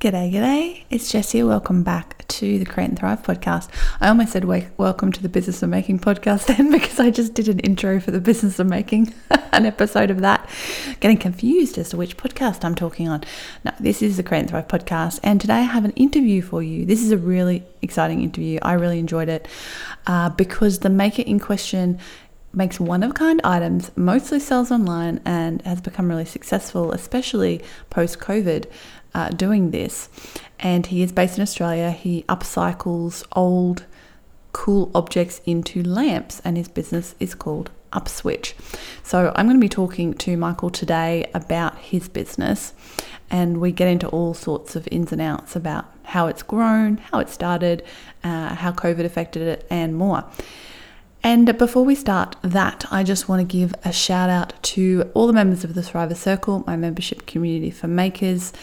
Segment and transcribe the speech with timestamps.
[0.00, 0.84] G'day, g'day.
[0.88, 1.44] It's Jess here.
[1.44, 3.68] Welcome back to the Create and Thrive podcast.
[4.00, 4.46] I almost said
[4.78, 8.10] welcome to the Business of Making podcast then because I just did an intro for
[8.10, 9.12] the Business of Making,
[9.52, 10.48] an episode of that.
[11.00, 13.24] Getting confused as to which podcast I'm talking on.
[13.62, 16.62] No, this is the Create and Thrive podcast, and today I have an interview for
[16.62, 16.86] you.
[16.86, 18.58] This is a really exciting interview.
[18.62, 19.48] I really enjoyed it
[20.06, 21.98] uh, because the maker in question
[22.52, 28.18] makes one of kind items, mostly sells online, and has become really successful, especially post
[28.18, 28.64] COVID
[29.14, 30.08] uh, doing this.
[30.58, 31.90] And he is based in Australia.
[31.90, 33.84] He upcycles old,
[34.52, 38.54] cool objects into lamps, and his business is called Upswitch.
[39.02, 42.72] So I'm going to be talking to Michael today about his business,
[43.30, 47.20] and we get into all sorts of ins and outs about how it's grown, how
[47.20, 47.82] it started,
[48.24, 50.24] uh, how COVID affected it, and more.
[51.22, 55.26] And before we start that, I just want to give a shout out to all
[55.26, 58.54] the members of the Thriver Circle, my membership community for makers.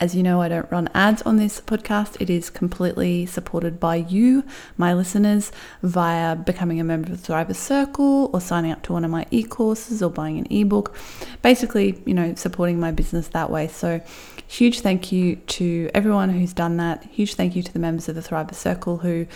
[0.00, 2.20] As you know, I don't run ads on this podcast.
[2.20, 4.44] It is completely supported by you,
[4.76, 9.04] my listeners, via becoming a member of the Thriver Circle or signing up to one
[9.04, 10.96] of my e courses or buying an ebook.
[11.42, 13.68] Basically, you know, supporting my business that way.
[13.68, 14.00] So,
[14.48, 17.04] huge thank you to everyone who's done that.
[17.04, 19.26] Huge thank you to the members of the Thriver Circle who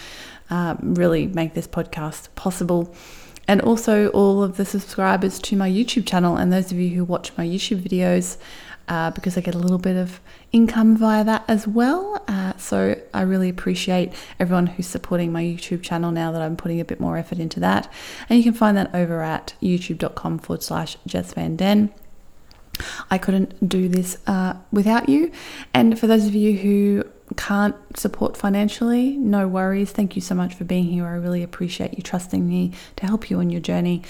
[0.50, 2.95] um, really make this podcast possible.
[3.48, 7.05] And also, all of the subscribers to my YouTube channel, and those of you who
[7.05, 8.39] watch my YouTube videos,
[8.89, 10.20] uh, because I get a little bit of
[10.53, 12.23] income via that as well.
[12.29, 16.81] Uh, so I really appreciate everyone who's supporting my YouTube channel now that I'm putting
[16.81, 17.92] a bit more effort into that.
[18.29, 21.92] And you can find that over at youtube.com forward slash Jess Van Den.
[23.10, 25.32] I couldn't do this uh, without you.
[25.74, 29.91] And for those of you who can't support financially, no worries.
[29.91, 31.06] Thank you so much for being here.
[31.06, 34.02] I really appreciate you trusting me to help you on your journey.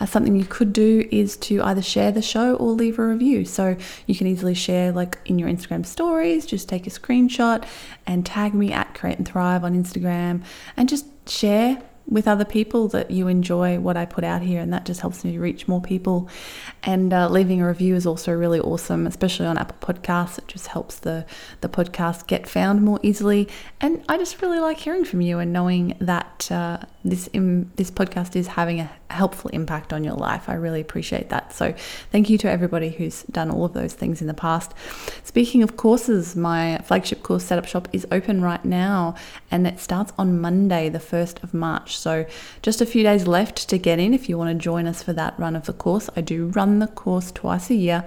[0.00, 3.44] Uh, something you could do is to either share the show or leave a review.
[3.44, 7.64] So you can easily share, like in your Instagram stories, just take a screenshot
[8.06, 10.42] and tag me at Create and Thrive on Instagram
[10.76, 14.72] and just share with other people that you enjoy what I put out here, and
[14.72, 16.28] that just helps me reach more people.
[16.82, 20.38] And uh, leaving a review is also really awesome, especially on Apple Podcasts.
[20.38, 21.24] It just helps the
[21.60, 23.48] the podcast get found more easily.
[23.80, 27.90] And I just really like hearing from you and knowing that uh, this in, this
[27.90, 30.48] podcast is having a helpful impact on your life.
[30.48, 31.52] I really appreciate that.
[31.52, 31.74] So
[32.10, 34.74] thank you to everybody who's done all of those things in the past.
[35.22, 39.14] Speaking of courses, my flagship course Setup Shop is open right now,
[39.50, 41.96] and it starts on Monday, the first of March.
[41.96, 42.26] So,
[42.62, 45.12] just a few days left to get in if you want to join us for
[45.14, 46.10] that run of the course.
[46.16, 48.04] I do run the course twice a year,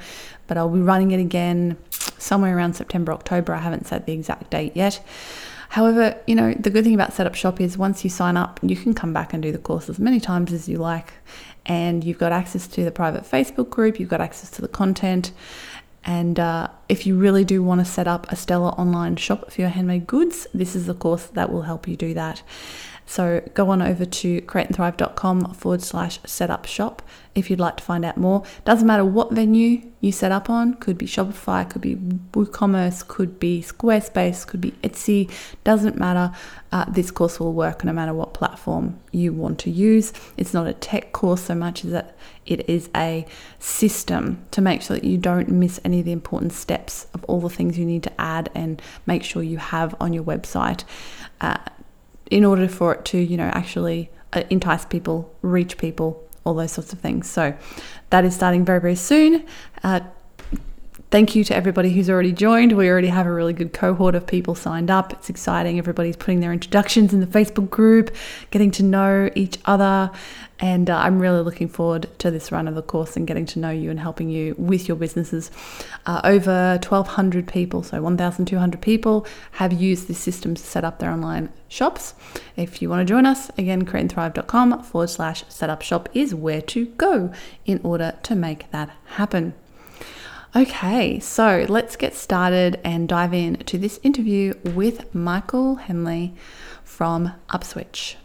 [0.48, 1.78] but I'll be running it again
[2.18, 3.54] somewhere around September, October.
[3.54, 5.02] I haven't set the exact date yet.
[5.70, 8.76] However, you know, the good thing about Setup Shop is once you sign up, you
[8.76, 11.14] can come back and do the course as many times as you like.
[11.66, 15.32] And you've got access to the private Facebook group, you've got access to the content.
[16.04, 19.60] And uh, if you really do want to set up a stellar online shop for
[19.60, 22.42] your handmade goods, this is the course that will help you do that.
[23.08, 27.02] So go on over to createandthrive.com forward slash setup shop
[27.34, 28.44] if you'd like to find out more.
[28.66, 33.40] Doesn't matter what venue you set up on, could be Shopify, could be WooCommerce, could
[33.40, 35.32] be Squarespace, could be Etsy,
[35.64, 36.34] doesn't matter.
[36.72, 40.12] Uh, this course will work no matter what platform you want to use.
[40.36, 43.26] It's not a tech course so much as that it is a
[43.60, 47.40] system to make sure that you don't miss any of the important steps of all
[47.40, 50.84] the things you need to add and make sure you have on your website.
[51.40, 51.58] Uh,
[52.32, 56.72] in order for it to, you know, actually uh, entice people, reach people, all those
[56.72, 57.30] sorts of things.
[57.30, 57.56] So
[58.10, 59.46] that is starting very, very soon.
[59.84, 60.02] Uh,
[61.10, 62.74] thank you to everybody who's already joined.
[62.74, 65.14] We already have a really good cohort of people signed up.
[65.14, 65.78] It's exciting.
[65.78, 68.14] Everybody's putting their introductions in the Facebook group,
[68.52, 70.12] getting to know each other.
[70.60, 73.60] And uh, I'm really looking forward to this run of the course and getting to
[73.60, 75.52] know you and helping you with your businesses.
[76.06, 81.12] Uh, over 1,200 people, so 1,200 people, have used this system to set up their
[81.12, 82.16] online shops.
[82.56, 86.88] If you want to join us, again, createandthrive.com forward slash setup shop is where to
[86.88, 87.32] go
[87.66, 89.54] in order to make that happen.
[90.58, 96.34] Okay, so let's get started and dive in to this interview with Michael Hanley
[96.84, 98.16] from Upswitch.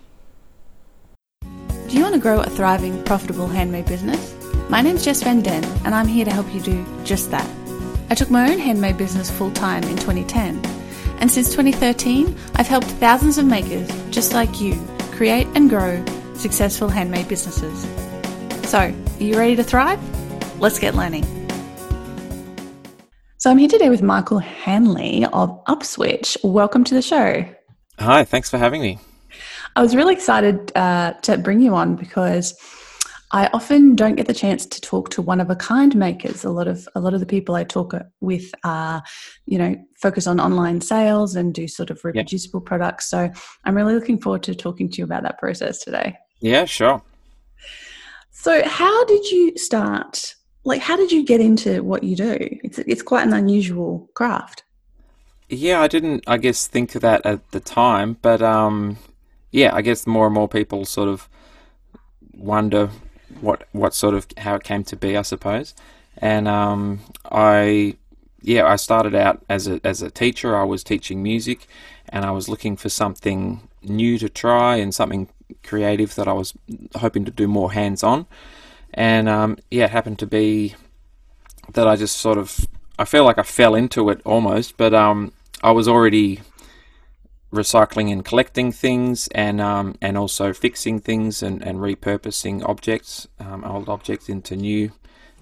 [1.42, 4.34] Do you want to grow a thriving, profitable handmade business?
[4.70, 7.46] My name's Jess Van Den, and I'm here to help you do just that.
[8.08, 10.58] I took my own handmade business full time in 2010,
[11.18, 16.02] and since 2013, I've helped thousands of makers just like you create and grow
[16.34, 17.82] successful handmade businesses.
[18.70, 20.00] So, are you ready to thrive?
[20.58, 21.41] Let's get learning.
[23.42, 26.36] So, I'm here today with Michael Hanley of Upswitch.
[26.44, 27.44] Welcome to the show.
[27.98, 29.00] Hi, thanks for having me.
[29.74, 32.56] I was really excited uh, to bring you on because
[33.32, 36.44] I often don't get the chance to talk to one of a kind makers.
[36.44, 39.02] A lot of a lot of the people I talk with are,
[39.46, 42.66] you know, focus on online sales and do sort of reproducible yep.
[42.66, 43.10] products.
[43.10, 43.28] So
[43.64, 46.16] I'm really looking forward to talking to you about that process today.
[46.38, 47.02] Yeah, sure.
[48.30, 50.36] So how did you start?
[50.64, 52.36] Like, how did you get into what you do?
[52.62, 54.64] It's it's quite an unusual craft.
[55.48, 58.96] Yeah, I didn't, I guess, think of that at the time, but um,
[59.50, 61.28] yeah, I guess more and more people sort of
[62.34, 62.90] wonder
[63.40, 65.74] what what sort of how it came to be, I suppose.
[66.18, 67.00] And um,
[67.30, 67.96] I
[68.40, 70.56] yeah, I started out as a as a teacher.
[70.56, 71.66] I was teaching music,
[72.08, 75.28] and I was looking for something new to try and something
[75.62, 76.54] creative that I was
[76.96, 78.26] hoping to do more hands on.
[78.94, 80.74] And um, yeah, it happened to be
[81.72, 82.66] that I just sort of
[82.98, 86.40] I feel like I fell into it almost, but um, I was already
[87.52, 93.64] recycling and collecting things and um, and also fixing things and, and repurposing objects, um,
[93.64, 94.92] old objects into new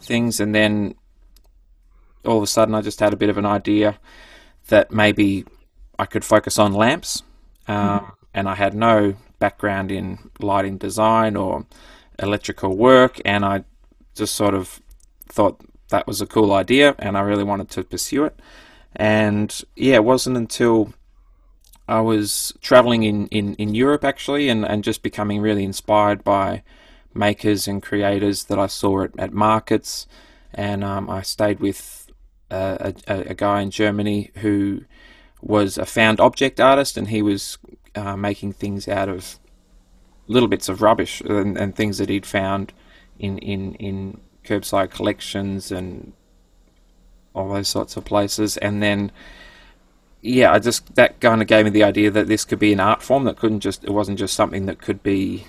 [0.01, 0.41] things.
[0.41, 0.95] And then
[2.25, 3.99] all of a sudden, I just had a bit of an idea
[4.69, 5.45] that maybe
[5.99, 7.23] I could focus on lamps.
[7.67, 8.13] Um, mm.
[8.33, 11.67] And I had no background in lighting design or
[12.21, 13.65] electrical work, and I
[14.15, 14.81] just sort of
[15.29, 18.39] thought that was a cool idea, and I really wanted to pursue it.
[18.95, 20.93] And yeah, it wasn't until
[21.91, 26.63] I was traveling in, in, in Europe actually and, and just becoming really inspired by
[27.13, 30.07] makers and creators that I saw at, at markets.
[30.55, 32.11] And um, I stayed with
[32.49, 34.83] a, a, a, guy in Germany who
[35.41, 37.59] was a found object artist and he was
[37.97, 39.39] uh, making things out of
[40.31, 42.73] little bits of rubbish and, and things that he'd found
[43.19, 46.13] in, in, in curbside collections and
[47.35, 48.57] all those sorts of places.
[48.57, 49.13] And then
[50.23, 52.81] yeah, I just that kind of gave me the idea that this could be an
[52.81, 55.47] art form that couldn't just it wasn't just something that could be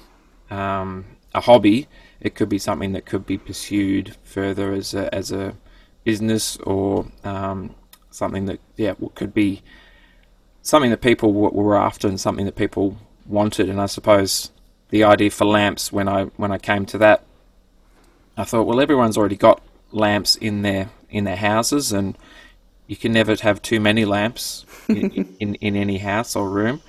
[0.50, 1.88] um, a hobby.
[2.20, 5.56] It could be something that could be pursued further as a as a
[6.04, 7.76] business or um,
[8.12, 9.62] something that yeah could be
[10.62, 13.70] something that people were after and something that people wanted.
[13.70, 14.52] And I suppose
[14.92, 17.24] the idea for lamps when I when I came to that,
[18.38, 19.62] I thought well everyone's already got
[19.92, 22.18] lamps in their in their houses and
[22.92, 26.82] you can never have too many lamps in, in, in, any house or room.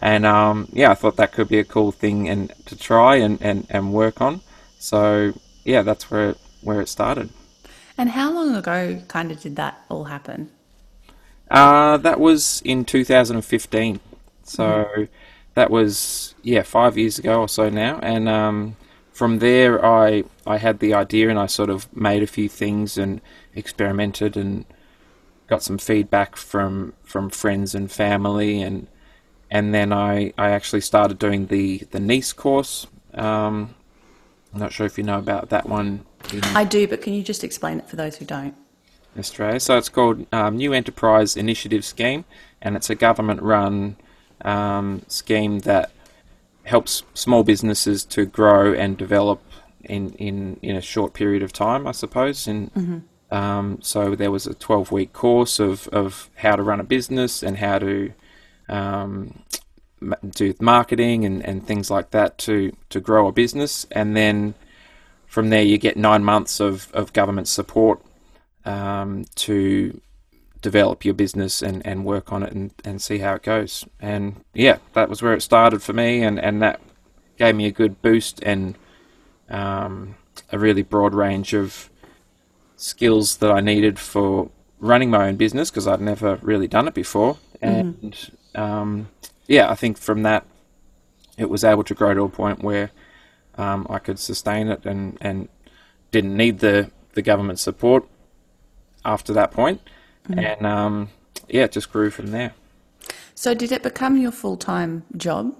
[0.00, 3.42] And um, yeah, I thought that could be a cool thing and to try and,
[3.42, 4.42] and, and work on.
[4.78, 5.32] So
[5.64, 7.30] yeah, that's where it, where it started.
[7.98, 10.50] And how long ago kind of did that all happen?
[11.50, 13.98] Uh, that was in 2015.
[14.44, 15.08] So mm.
[15.60, 17.98] That was yeah five years ago or so now.
[18.02, 18.76] And um,
[19.12, 22.96] from there, I I had the idea and I sort of made a few things
[22.96, 23.20] and
[23.54, 24.64] experimented and
[25.48, 28.86] got some feedback from from friends and family, and
[29.50, 32.86] and then I, I actually started doing the the NEIS course.
[33.12, 33.74] Um,
[34.54, 36.06] I'm not sure if you know about that one.
[36.54, 38.54] I do, but can you just explain it for those who don't?
[39.18, 39.60] Australia.
[39.60, 42.24] So it's called um, New Enterprise Initiative Scheme,
[42.62, 43.96] and it's a government-run
[44.42, 45.90] um, scheme that
[46.64, 49.42] helps small businesses to grow and develop
[49.82, 52.98] in, in, in a short period of time, I suppose, in mm-hmm.
[53.30, 57.42] Um, so there was a 12 week course of, of how to run a business
[57.42, 58.12] and how to
[58.68, 59.42] um,
[60.34, 63.86] do marketing and, and things like that to, to grow a business.
[63.92, 64.54] And then
[65.26, 68.02] from there, you get nine months of, of government support
[68.64, 70.00] um, to
[70.60, 73.86] develop your business and, and work on it and, and see how it goes.
[74.00, 76.80] And yeah, that was where it started for me, and, and that
[77.38, 78.76] gave me a good boost and
[79.48, 80.16] um,
[80.52, 81.90] a really broad range of
[82.76, 86.94] skills that I needed for running my own business because I'd never really done it
[86.94, 87.34] before.
[87.62, 87.64] Mm-hmm.
[87.64, 88.12] And
[88.54, 88.58] mm.
[88.58, 89.08] um,
[89.46, 90.46] yeah, I think from that,
[91.36, 92.90] it was able to grow to a point where
[93.56, 95.48] um, I could sustain it and, and
[96.10, 98.06] didn't need the, the government support
[99.04, 99.80] after that point.
[100.28, 100.38] Mm-hmm.
[100.38, 101.08] And um,
[101.48, 102.54] yeah, it just grew from there.
[103.34, 105.56] So, did it become your full time job?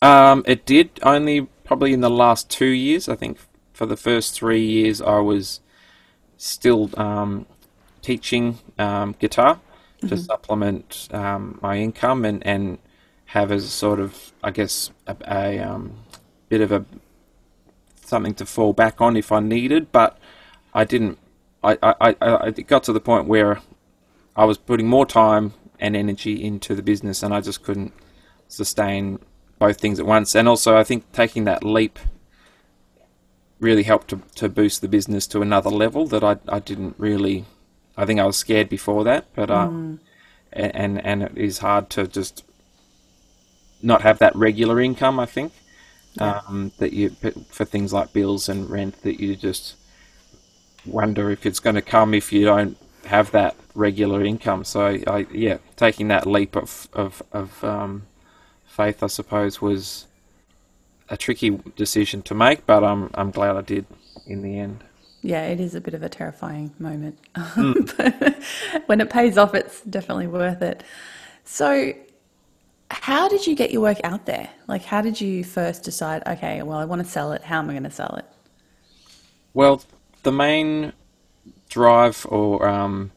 [0.00, 3.08] Um, it did only probably in the last two years.
[3.08, 3.38] I think
[3.72, 5.60] for the first three years, I was
[6.36, 7.46] still um,
[8.00, 10.08] teaching um, guitar mm-hmm.
[10.08, 12.78] to supplement um, my income and, and
[13.26, 15.98] have as sort of, I guess, a, a um,
[16.48, 16.84] bit of a
[18.02, 19.92] something to fall back on if I needed.
[19.92, 20.18] But
[20.72, 21.18] I didn't.
[21.62, 23.60] I, I, I, I got to the point where
[24.36, 27.92] I was putting more time and energy into the business, and I just couldn't
[28.48, 29.18] sustain
[29.58, 30.34] both things at once.
[30.34, 31.98] And also, I think taking that leap
[33.60, 37.44] really helped to, to boost the business to another level that I, I didn't really
[37.96, 39.98] I think I was scared before that but uh, mm.
[40.52, 42.44] and and it is hard to just
[43.82, 45.52] not have that regular income I think
[46.14, 46.40] Yeah.
[46.48, 47.10] um, that you
[47.50, 49.74] for things like bills and rent that you just
[50.88, 52.76] wonder if it's going to come if you don't
[53.06, 54.64] have that regular income.
[54.64, 58.06] So I, yeah, taking that leap of of, of um,
[58.66, 60.06] faith, I suppose, was
[61.08, 63.86] a tricky decision to make, but I'm I'm glad I did
[64.26, 64.84] in the end.
[65.22, 67.18] Yeah, it is a bit of a terrifying moment.
[67.96, 68.42] but
[68.86, 70.84] when it pays off, it's definitely worth it.
[71.44, 71.92] So,
[72.90, 74.48] how did you get your work out there?
[74.68, 77.42] Like, how did you first decide, okay, well, I want to sell it.
[77.42, 78.26] How am I going to sell it?
[79.54, 79.82] Well,
[80.28, 80.92] the main
[81.70, 83.12] drive or um,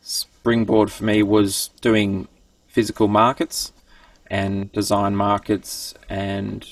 [0.00, 2.28] springboard for me was doing
[2.66, 3.74] physical markets
[4.30, 6.66] and design markets, and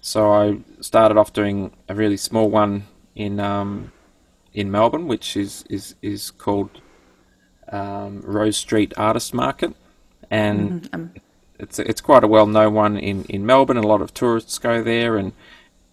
[0.00, 3.92] so I started off doing a really small one in um,
[4.52, 6.80] in Melbourne, which is is is called
[7.70, 9.72] um, Rose Street Artist Market,
[10.30, 11.12] and Um,
[11.60, 13.76] it's it's quite a well known one in, in Melbourne.
[13.76, 15.32] A lot of tourists go there, and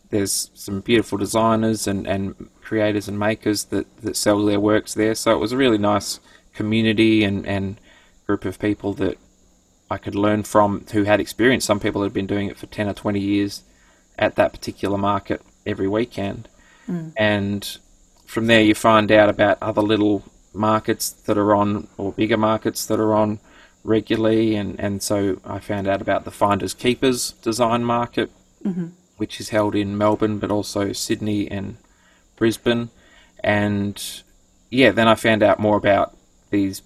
[0.09, 5.15] there's some beautiful designers and, and creators and makers that, that sell their works there.
[5.15, 6.19] So it was a really nice
[6.53, 7.81] community and, and
[8.27, 9.17] group of people that
[9.89, 11.65] I could learn from who had experience.
[11.65, 13.63] Some people had been doing it for 10 or 20 years
[14.19, 16.47] at that particular market every weekend.
[16.85, 17.09] Hmm.
[17.17, 17.77] And
[18.27, 20.21] from there, you find out about other little
[20.53, 23.39] markets that are on, or bigger markets that are on
[23.83, 24.55] regularly.
[24.55, 28.29] And, and so I found out about the Finders Keepers design market,
[28.63, 28.89] mm-hmm.
[29.17, 31.77] which is held in Melbourne, but also Sydney and
[32.39, 32.89] Brisbane.
[33.43, 34.03] And
[34.72, 36.17] yeah, then I found out more about
[36.50, 36.81] these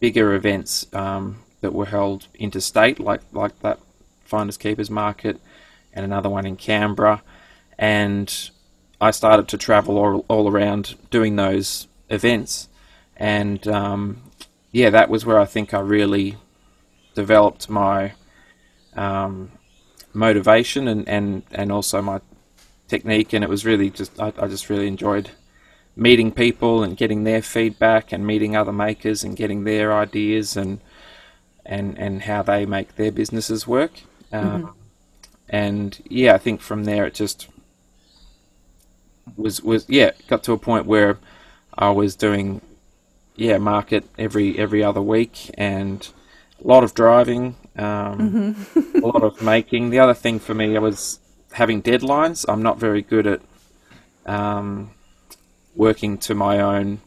[0.00, 3.78] bigger events um, that were held interstate, like like that
[4.24, 5.40] Finders Keepers market,
[5.92, 7.22] and another one in Canberra.
[7.78, 8.50] And
[9.00, 12.68] I started to travel all, all around doing those events,
[13.16, 14.22] and um,
[14.72, 16.36] yeah, that was where I think I really
[17.14, 18.14] developed my
[18.96, 19.52] um,
[20.12, 22.20] motivation and, and, and also my
[22.88, 23.32] technique.
[23.32, 25.30] And it was really just I, I just really enjoyed
[25.96, 30.80] meeting people and getting their feedback and meeting other makers and getting their ideas and
[31.66, 33.92] and and how they make their businesses work.
[34.32, 34.70] Um,
[35.48, 37.48] And yeah, I think from there it just
[39.36, 41.18] was was yeah got to a point where
[41.76, 42.60] I was doing
[43.36, 46.06] yeah market every every other week and
[46.62, 48.34] a lot of driving, um,
[49.02, 49.90] a lot of making.
[49.90, 51.20] The other thing for me I was
[51.54, 52.44] having deadlines.
[52.48, 53.40] I'm not very good at
[54.26, 54.90] um,
[55.74, 57.00] working to my own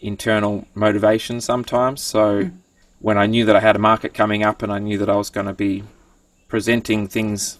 [0.00, 2.00] internal motivation sometimes.
[2.00, 2.50] So
[2.98, 5.16] when I knew that I had a market coming up and I knew that I
[5.16, 5.84] was going to be
[6.48, 7.58] presenting things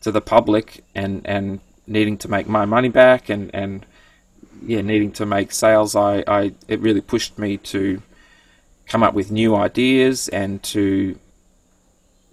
[0.00, 3.84] to the public and, and needing to make my money back and, and
[4.64, 8.02] yeah, needing to make sales, I, I it really pushed me to
[8.86, 11.18] come up with new ideas and to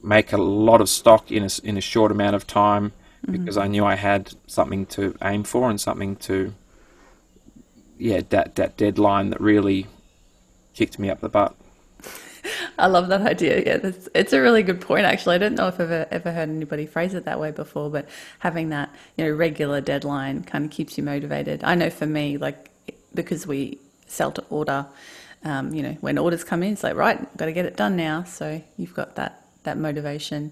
[0.04, 2.92] make a lot of stock in a, in a short amount of time
[3.30, 6.54] because I knew I had something to aim for and something to
[7.98, 9.88] yeah that that deadline that really
[10.74, 11.56] kicked me up the butt.
[12.78, 13.64] I love that idea.
[13.66, 15.06] Yeah, that's, it's a really good point.
[15.06, 17.90] Actually, I don't know if I've ever, ever heard anybody phrase it that way before,
[17.90, 21.64] but having that you know regular deadline kind of keeps you motivated.
[21.64, 22.70] I know for me, like
[23.14, 24.86] because we sell to order,
[25.46, 27.96] um, you know, when orders come in, it's like right, got to get it done
[27.96, 28.24] now.
[28.24, 30.52] So you've got that that motivation.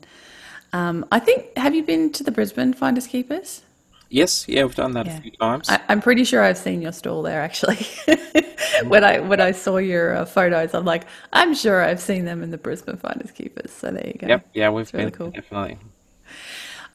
[0.74, 1.56] Um, I think.
[1.58, 3.62] Have you been to the Brisbane Finders Keepers?
[4.10, 5.18] Yes, yeah, we've done that Yeah.
[5.18, 5.70] a few times.
[5.70, 7.78] I, I'm pretty sure I've seen your stall there actually.
[8.88, 12.44] when I when I saw your uh, photos, I'm like, I'm sure I've seen them
[12.44, 13.72] in the Brisbane Finders Keepers.
[13.72, 14.28] So there you go.
[14.28, 15.32] yep, yeah, we've It's really been cool.
[15.32, 15.78] definitely.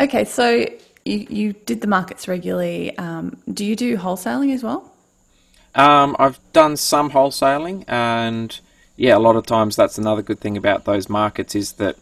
[0.00, 0.66] Okay, so
[1.04, 2.96] you you did the markets regularly.
[2.98, 4.92] Um, do you do wholesaling as well?
[5.74, 8.58] Um, I've done some wholesaling, and
[8.96, 11.96] yeah, a lot of times that's another good thing about those markets is that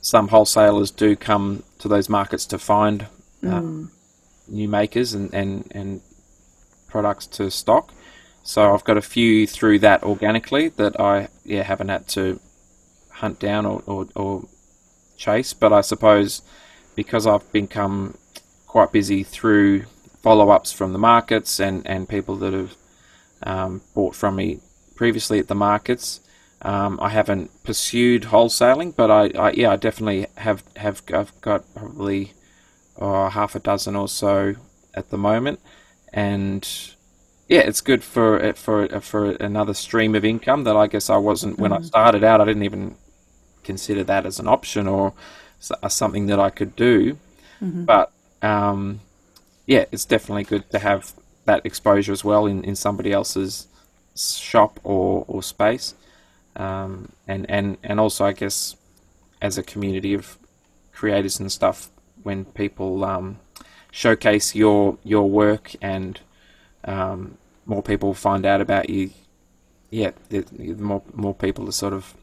[0.00, 3.06] some wholesalers do come to those markets to find
[3.42, 3.90] um,
[4.48, 6.00] new makers and, and, and
[6.88, 7.92] products to stock.
[8.42, 12.40] So I've got a few through that organically that I yeah haven't had to
[13.10, 14.48] hunt down or, or, or
[15.16, 16.42] chase, but I suppose
[16.94, 18.16] because I've become
[18.66, 19.84] quite busy through
[20.22, 22.76] follow-ups from the markets and, and people that have
[23.42, 24.60] um, bought from me
[24.94, 26.20] previously at the markets.
[26.62, 31.62] Um, I haven't pursued wholesaling, but I, I yeah I definitely have have I've got
[31.74, 32.32] probably
[32.98, 34.56] uh, half a dozen or so
[34.94, 35.60] at the moment,
[36.12, 36.68] and
[37.48, 41.58] yeah, it's good for for for another stream of income that I guess I wasn't
[41.58, 42.40] when I started out.
[42.40, 42.96] I didn't even
[43.62, 45.12] consider that as an option or
[45.88, 47.18] something that I could do,
[47.86, 48.12] but
[48.42, 49.00] um,
[49.66, 51.12] yeah, it's definitely good to have
[51.44, 53.66] that exposure as well in, in somebody else's
[54.16, 55.94] shop or, or space.
[56.58, 58.76] Um, and, and, and also, I guess,
[59.40, 60.36] as a community of
[60.92, 61.90] creators and stuff,
[62.22, 63.38] when people um,
[63.90, 66.20] showcase your your work and
[66.84, 69.10] um, more people find out about you.
[69.90, 72.14] Yeah, the, the more more people are sort of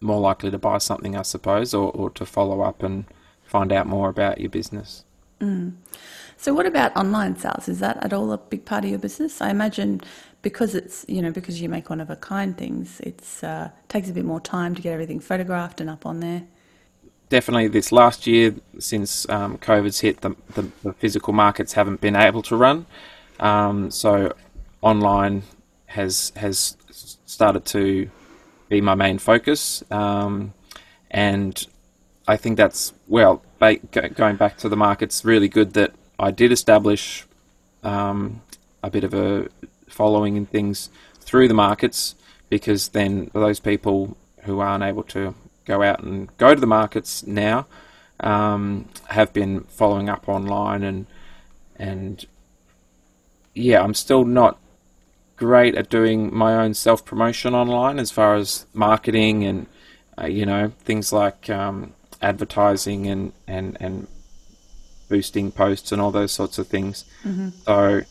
[0.00, 3.04] more likely to buy something, I suppose, or, or to follow up and
[3.44, 5.04] find out more about your business.
[6.36, 7.68] So, what about online sales?
[7.68, 9.40] Is that at all a big part of your business?
[9.40, 10.00] I imagine
[10.46, 14.08] because it's you know because you make one of a kind things, it's uh, takes
[14.08, 16.44] a bit more time to get everything photographed and up on there.
[17.30, 22.14] Definitely, this last year, since um, COVID's hit, the, the, the physical markets haven't been
[22.14, 22.86] able to run.
[23.40, 24.36] Um, so,
[24.82, 25.42] online
[25.86, 26.76] has has
[27.24, 28.08] started to
[28.68, 30.54] be my main focus, um,
[31.10, 31.66] and
[32.28, 33.80] I think that's well ba-
[34.14, 35.24] going back to the markets.
[35.24, 37.26] Really good that I did establish
[37.82, 38.42] um,
[38.84, 39.48] a bit of a
[39.96, 42.14] following and things through the markets
[42.48, 45.34] because then those people who aren't able to
[45.64, 47.66] go out and go to the markets now
[48.20, 51.06] um, have been following up online and
[51.78, 52.24] and
[53.54, 54.58] yeah, I'm still not
[55.36, 59.66] great at doing my own self promotion online as far as marketing and
[60.20, 64.06] uh, you know things like um, advertising and and and
[65.08, 67.04] boosting posts and all those sorts of things.
[67.64, 68.02] So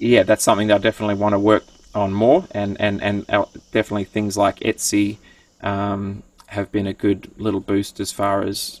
[0.00, 1.62] yeah, that's something that I definitely want to work
[1.94, 5.18] on more, and and and uh, definitely things like Etsy
[5.60, 8.80] um, have been a good little boost as far as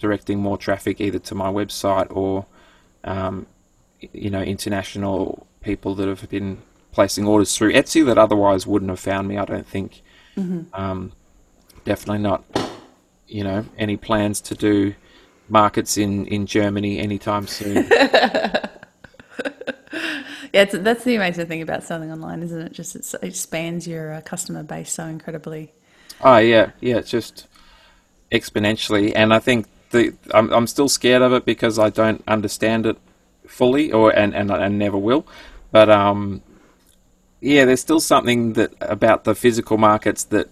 [0.00, 2.44] directing more traffic either to my website or
[3.04, 3.46] um,
[4.12, 6.58] you know international people that have been
[6.90, 9.38] placing orders through Etsy that otherwise wouldn't have found me.
[9.38, 10.02] I don't think.
[10.74, 11.12] Um,
[11.84, 12.44] definitely not.
[13.28, 14.94] You know, any plans to do
[15.48, 17.88] markets in in Germany anytime soon?
[20.56, 22.72] Yeah, it's, that's the amazing thing about selling online, isn't it?
[22.72, 25.74] Just it's, it expands your uh, customer base so incredibly.
[26.22, 27.46] Oh yeah, yeah, it's just
[28.32, 32.86] exponentially, and I think the I'm I'm still scared of it because I don't understand
[32.86, 32.96] it
[33.46, 35.26] fully, or and and I never will.
[35.72, 36.40] But um,
[37.42, 40.48] yeah, there's still something that about the physical markets that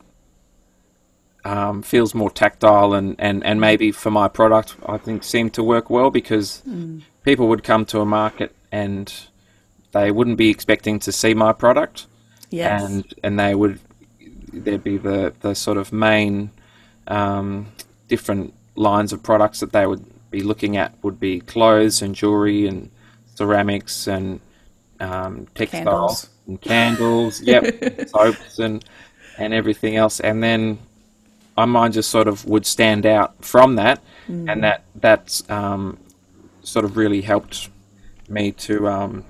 [1.46, 5.62] um, feels more tactile, and and and maybe for my product, I think seemed to
[5.64, 6.62] work well because
[7.22, 9.10] people would come to a market and
[9.94, 12.06] they wouldn't be expecting to see my product
[12.50, 12.82] Yes.
[12.84, 13.80] and and they would
[14.52, 16.50] there'd be the the sort of main
[17.08, 17.66] um,
[18.08, 22.66] different lines of products that they would be looking at would be clothes and jewelry
[22.68, 22.90] and
[23.34, 24.40] ceramics and
[25.00, 26.28] um, textiles Candles.
[26.46, 27.64] and candles, yep,
[28.08, 28.84] soaps and
[29.38, 30.78] and everything else, and then
[31.56, 35.98] I mine just sort of would stand out from that, and that that's um,
[36.62, 37.68] sort of really helped
[38.28, 39.24] me to um,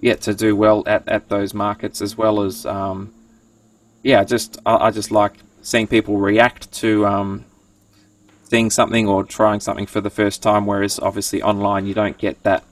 [0.00, 3.12] yeah to do well at, at those markets as well as um,
[4.02, 7.44] yeah just I, I just like seeing people react to um,
[8.44, 12.42] seeing something or trying something for the first time whereas obviously online you don't get
[12.42, 12.64] that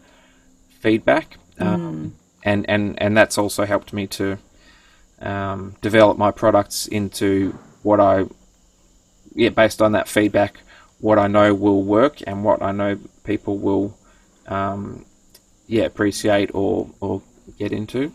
[0.80, 1.38] feedback.
[1.58, 4.38] Um, and, and and that's also helped me to
[5.20, 8.26] um, develop my products into what I
[9.34, 10.60] yeah based on that feedback
[11.00, 13.98] what I know will work and what I know people will
[14.46, 15.04] um,
[15.66, 17.22] yeah appreciate or or
[17.58, 18.12] get into.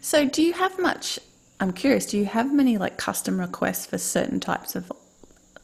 [0.00, 1.18] So, do you have much?
[1.60, 2.06] I'm curious.
[2.06, 4.92] Do you have many like custom requests for certain types of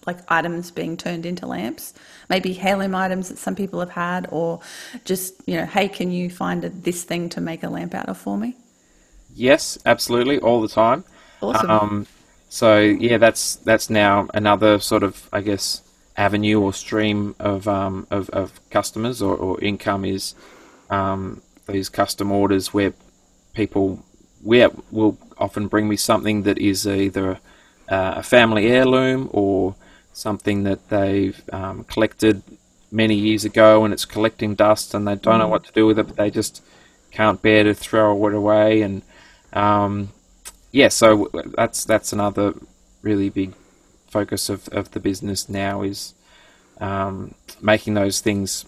[0.07, 1.92] like items being turned into lamps?
[2.29, 4.61] Maybe heirloom items that some people have had, or
[5.05, 8.09] just you know, hey, can you find a, this thing to make a lamp out
[8.09, 8.57] of for me?
[9.35, 11.05] Yes, absolutely, all the time.
[11.42, 11.70] Awesome.
[11.70, 12.07] Um,
[12.48, 15.83] so yeah, that's that's now another sort of I guess
[16.16, 20.35] avenue or stream of um, of, of customers or, or income is
[20.90, 22.92] um, these custom orders where
[23.55, 24.05] people
[24.44, 27.38] yeah, will often bring me something that is either
[27.88, 29.74] uh, a family heirloom or
[30.12, 32.42] something that they've um, collected
[32.92, 35.98] many years ago and it's collecting dust and they don't know what to do with
[35.98, 36.62] it, but they just
[37.11, 38.83] can't bear to throw it away.
[38.83, 39.03] And
[39.53, 40.11] um,
[40.72, 42.55] yeah, so that's that's another
[43.03, 43.55] really big
[44.09, 46.14] focus of, of the business now is
[46.81, 48.64] um, making those things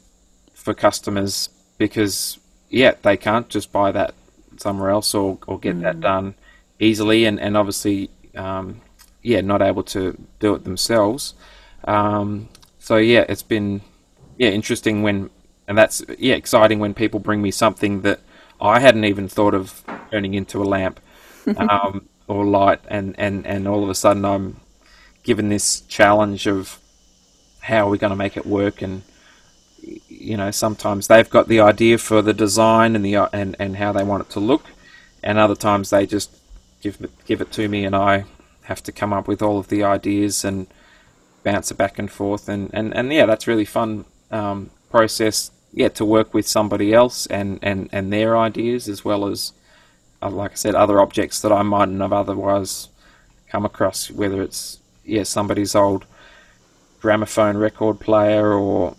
[0.54, 1.48] for customers
[1.82, 2.38] because
[2.70, 4.14] yeah, they can't just buy that
[4.56, 6.34] somewhere else or, or get that done
[6.78, 8.80] easily and, and obviously um,
[9.22, 11.34] yeah not able to do it themselves.
[11.84, 13.80] Um, so yeah it's been
[14.38, 15.30] yeah interesting when
[15.66, 18.20] and that's yeah exciting when people bring me something that
[18.60, 21.00] I hadn't even thought of turning into a lamp
[21.56, 24.60] um, or light and, and, and all of a sudden I'm
[25.24, 26.78] given this challenge of
[27.60, 29.02] how are we going to make it work and
[30.08, 33.92] you know sometimes they've got the idea for the design and the and, and how
[33.92, 34.66] they want it to look
[35.22, 36.30] and other times they just
[36.80, 38.24] give it, give it to me and I
[38.64, 40.66] have to come up with all of the ideas and
[41.42, 45.50] bounce it back and forth, and, and, and yeah, that's really fun um, process.
[45.74, 49.52] Yeah, to work with somebody else and, and, and their ideas as well as,
[50.20, 52.88] uh, like I said, other objects that I mightn't have otherwise
[53.48, 54.10] come across.
[54.10, 56.04] Whether it's yeah somebody's old
[57.00, 58.96] gramophone record player or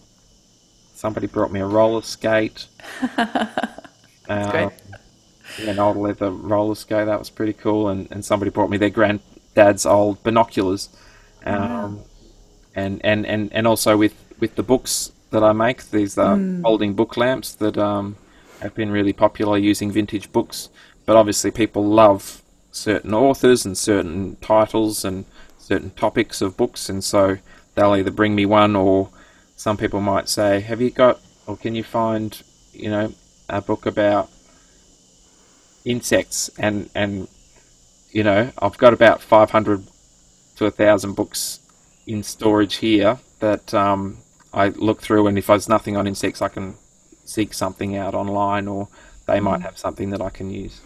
[1.03, 2.67] somebody brought me a roller skate.
[4.25, 4.69] great.
[5.59, 8.89] An old leather roller skate that was pretty cool, and, and somebody brought me their
[8.89, 10.87] granddad's old binoculars.
[11.45, 11.99] Um, wow.
[12.73, 16.61] and, and, and, and also with, with the books that I make, these uh, mm.
[16.61, 18.15] folding book lamps that um,
[18.61, 20.69] have been really popular using vintage books.
[21.05, 25.25] But obviously, people love certain authors and certain titles and
[25.57, 27.39] certain topics of books, and so
[27.75, 29.09] they'll either bring me one or
[29.55, 33.13] some people might say, "Have you got or can you find, you know,
[33.49, 34.29] a book about
[35.85, 37.27] insects?" And and
[38.11, 39.83] you know, I've got about 500
[40.55, 41.59] to a thousand books
[42.05, 44.19] in storage here that um,
[44.53, 46.75] I look through, and if there's nothing on insects, I can
[47.25, 48.87] seek something out online, or
[49.25, 49.63] they might mm.
[49.63, 50.79] have something that I can use.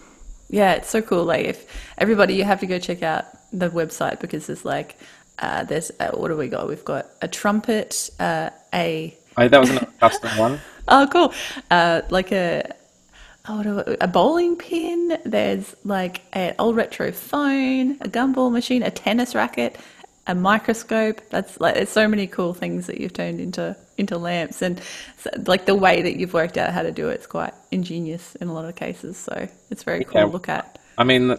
[0.50, 1.26] Yeah, it's so cool.
[1.26, 1.66] Like, if
[1.98, 4.98] everybody, you have to go check out the website because there's like,
[5.40, 6.68] uh, there's uh, what do we got?
[6.68, 9.18] We've got a trumpet, uh, a.
[9.38, 10.60] Oh, that was a custom one.
[10.88, 11.34] oh, cool!
[11.70, 12.74] Uh, like a
[13.48, 15.20] oh, a bowling pin.
[15.26, 19.78] There's like an old retro phone, a gumball machine, a tennis racket,
[20.26, 21.22] a microscope.
[21.30, 24.82] That's like there's so many cool things that you've turned into into lamps, and
[25.18, 28.36] so, like the way that you've worked out how to do it is quite ingenious
[28.36, 29.18] in a lot of cases.
[29.18, 30.80] So it's very cool to look at.
[30.98, 31.38] I mean,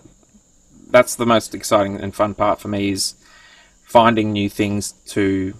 [0.90, 3.14] that's the most exciting and fun part for me is
[3.88, 5.54] finding new things to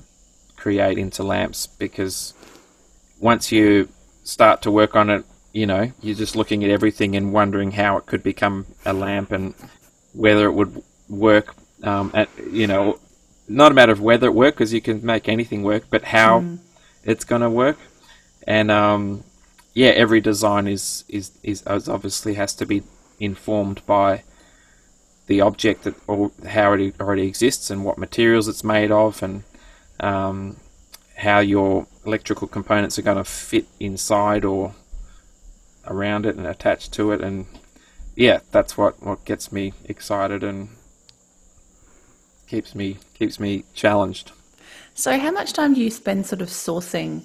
[0.57, 2.35] create into lamps because
[3.19, 3.89] once you
[4.23, 7.97] start to work on it you know, you're just looking at everything and wondering how
[7.97, 9.55] it could become a lamp and
[10.13, 11.55] whether it would work.
[11.83, 12.99] Um, at you know,
[13.49, 16.41] not a matter of whether it works because you can make anything work, but how
[16.41, 16.59] mm.
[17.05, 17.79] it's going to work.
[18.47, 19.25] And um,
[19.75, 22.83] yeah, every design is, is is obviously has to be
[23.19, 24.23] informed by
[25.29, 29.45] the object that or how it already exists and what materials it's made of and
[30.01, 30.57] um,
[31.17, 34.75] how your electrical components are going to fit inside or
[35.87, 37.47] around it and attached to it, and
[38.17, 40.69] yeah, that's what what gets me excited and
[42.47, 44.33] keeps me keeps me challenged.
[44.95, 47.23] So, how much time do you spend sort of sourcing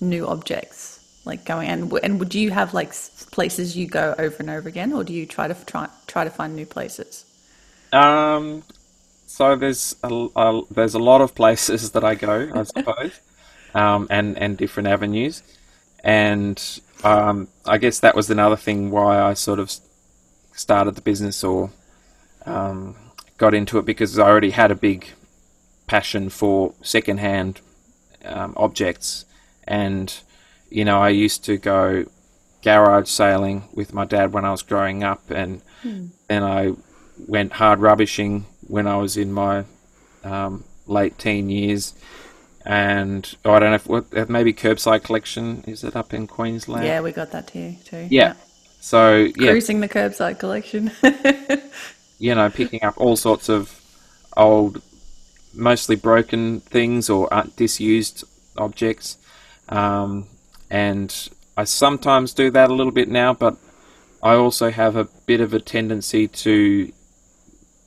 [0.00, 2.92] new objects, like going and and would you have like
[3.30, 6.30] places you go over and over again, or do you try to try try to
[6.30, 7.26] find new places?
[7.94, 8.64] Um,
[9.26, 13.20] so there's a, a there's a lot of places that I go, I suppose,
[13.74, 15.42] um, and and different avenues,
[16.02, 16.60] and
[17.04, 19.72] um, I guess that was another thing why I sort of
[20.52, 21.70] started the business or
[22.46, 22.96] um,
[23.38, 25.08] got into it because I already had a big
[25.86, 27.60] passion for secondhand
[28.24, 29.24] um, objects,
[29.64, 30.12] and
[30.68, 32.06] you know I used to go
[32.62, 36.10] garage sailing with my dad when I was growing up, and mm.
[36.28, 36.72] and I
[37.18, 39.64] went hard rubbishing when I was in my
[40.22, 41.94] um, late teen years
[42.64, 46.26] and oh, I don't know if what uh, maybe curbside collection is it up in
[46.26, 46.84] Queensland?
[46.84, 47.76] Yeah, we got that too.
[47.84, 48.08] Too.
[48.08, 48.08] Yeah.
[48.08, 48.34] yeah.
[48.80, 50.90] So yeah, cruising the curbside collection.
[52.18, 53.80] you know, picking up all sorts of
[54.36, 54.82] old,
[55.52, 58.24] mostly broken things or disused
[58.56, 59.18] objects,
[59.68, 60.26] um,
[60.70, 63.58] and I sometimes do that a little bit now, but
[64.22, 66.90] I also have a bit of a tendency to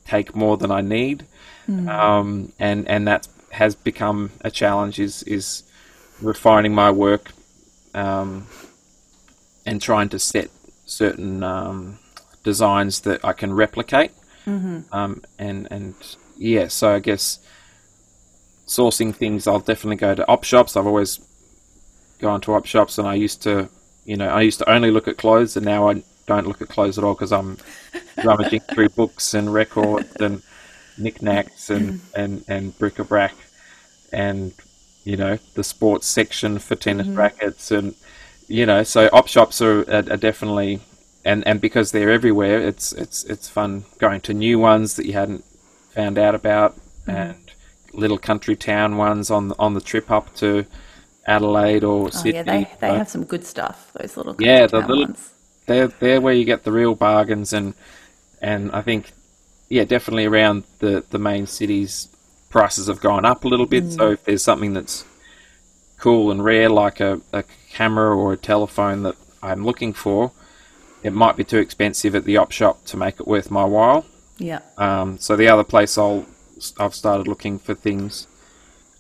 [0.08, 1.26] take more than I need,
[1.68, 1.88] mm.
[1.90, 5.64] um, and and that's has become a challenge is is
[6.22, 7.32] refining my work
[7.94, 8.48] um,
[9.66, 10.50] and trying to set
[10.86, 12.00] certain um,
[12.44, 14.12] designs that I can replicate.
[14.46, 14.94] Mm-hmm.
[14.94, 15.96] Um, and and
[16.38, 17.40] yeah, so I guess
[18.68, 20.76] sourcing things, I'll definitely go to op shops.
[20.76, 21.20] I've always
[22.20, 23.70] gone to op shops, and I used to,
[24.06, 26.70] you know, I used to only look at clothes, and now I don't look at
[26.70, 27.58] clothes at all because I'm
[28.24, 30.44] rummaging through books and records and
[30.98, 33.34] knickknacks and, and, and bric-a-brac
[34.12, 34.54] and
[35.04, 37.18] you know the sports section for tennis mm-hmm.
[37.18, 37.96] rackets and
[38.48, 40.80] you know so op shops are, are, are, definitely
[41.24, 45.14] and and because they're everywhere it's it's it's fun going to new ones that you
[45.14, 45.44] hadn't
[45.94, 47.12] found out about mm-hmm.
[47.12, 47.52] and
[47.94, 50.66] little country town ones on on the trip up to
[51.28, 52.34] Adelaide or oh, Sydney.
[52.34, 53.92] Yeah, they, they have some good stuff.
[53.94, 55.34] Those little yeah, the little ones.
[55.68, 57.74] They're they're where you get the real bargains and
[58.42, 59.12] and I think
[59.70, 62.10] yeah definitely around the the main cities
[62.50, 63.84] prices have gone up a little bit.
[63.84, 63.96] Mm.
[63.96, 65.06] So if there's something that's
[65.98, 70.32] cool and rare, like a, a camera or a telephone that I'm looking for,
[71.04, 74.06] it might be too expensive at the op shop to make it worth my while.
[74.38, 74.62] Yeah.
[74.78, 76.26] Um, so the other place I'll
[76.80, 78.28] I've started looking for things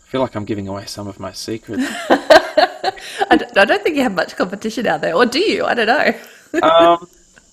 [0.08, 1.84] I feel like I'm giving away some of my secrets.
[2.10, 5.65] I don't, I don't think you have much competition out there, or do you?
[5.65, 6.13] I don't know.
[6.62, 7.07] Um,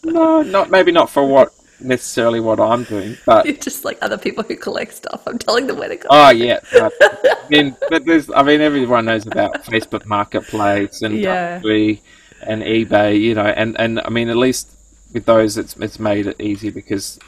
[0.05, 4.19] no, not maybe not for what necessarily what I'm doing, but You're just like other
[4.19, 5.23] people who collect stuff.
[5.27, 6.09] I'm telling them where to go.
[6.11, 6.61] oh yeah.
[6.73, 11.61] I mean, but there's, I mean, everyone knows about Facebook Marketplace and Yeah.
[11.61, 12.01] Gumtree
[12.47, 14.71] and eBay, you know, and and I mean, at least
[15.13, 17.19] with those, it's it's made it easy because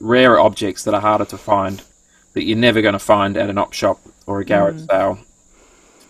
[0.00, 1.82] rare objects that are harder to find
[2.34, 5.18] that you're never going to find at an op shop or a garage sale,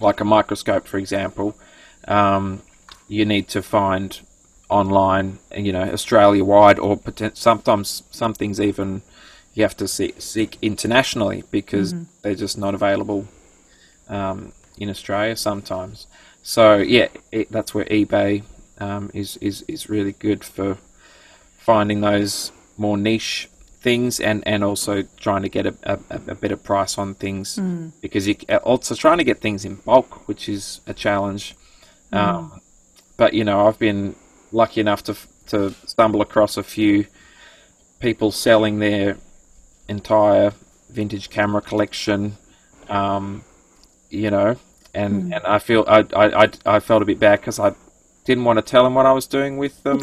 [0.00, 1.56] like a microscope, for example,
[2.06, 2.60] um,
[3.06, 4.20] you need to find
[4.68, 9.02] online, you know, Australia wide, or poten- sometimes some things even
[9.54, 13.26] you have to seek, seek internationally because they're just not available
[14.08, 16.06] um, in Australia sometimes.
[16.42, 18.42] So yeah, it, that's where eBay
[18.78, 20.78] um, is, is is really good for
[21.58, 23.48] finding those more niche
[23.80, 27.58] things and, and also trying to get a, a, a better price on things
[28.00, 31.54] because you also trying to get things in bulk, which is a challenge.
[32.12, 32.60] Um,
[33.16, 34.14] but you know, I've been
[34.52, 35.16] lucky enough to
[35.48, 37.06] to stumble across a few
[38.00, 39.16] people selling their
[39.88, 40.52] entire
[40.90, 42.36] vintage camera collection.
[42.88, 43.44] Um,
[44.10, 44.56] you know,
[44.94, 47.74] and and I feel I I, I, I felt a bit bad because I
[48.24, 50.00] didn't want to tell him what I was doing with them,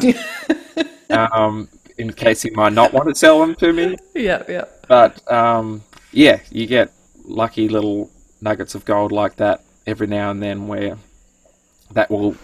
[1.10, 3.96] um, in case he might not want to sell them to me.
[4.14, 4.64] yeah, yeah.
[4.88, 5.82] But um,
[6.12, 6.92] yeah, you get
[7.24, 10.98] lucky little nuggets of gold like that every now and then, where
[11.92, 12.36] that will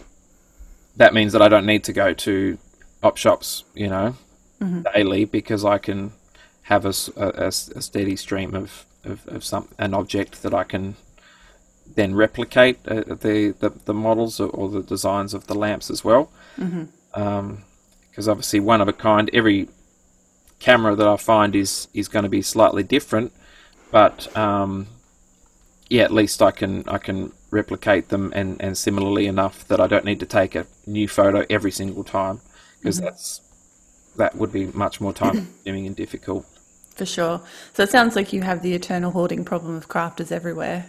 [0.96, 2.58] that means that I don't need to go to
[3.02, 4.16] op shops, you know,
[4.94, 6.12] daily because I can
[6.62, 7.50] have a a
[7.82, 10.96] steady stream of, of, of some an object that I can
[11.94, 16.04] then replicate uh, the, the the models or, or the designs of the lamps as
[16.04, 16.30] well.
[18.10, 19.68] Because obviously, one of a kind, every
[20.60, 23.32] camera that I find is is going to be slightly different,
[23.90, 24.86] but um,
[25.92, 29.86] yeah, at least I can I can replicate them and, and similarly enough that I
[29.86, 32.40] don't need to take a new photo every single time
[32.78, 33.42] because that's
[34.16, 36.46] that would be much more time consuming and difficult.
[36.94, 37.42] For sure.
[37.74, 40.86] So it sounds like you have the eternal hoarding problem of crafters everywhere.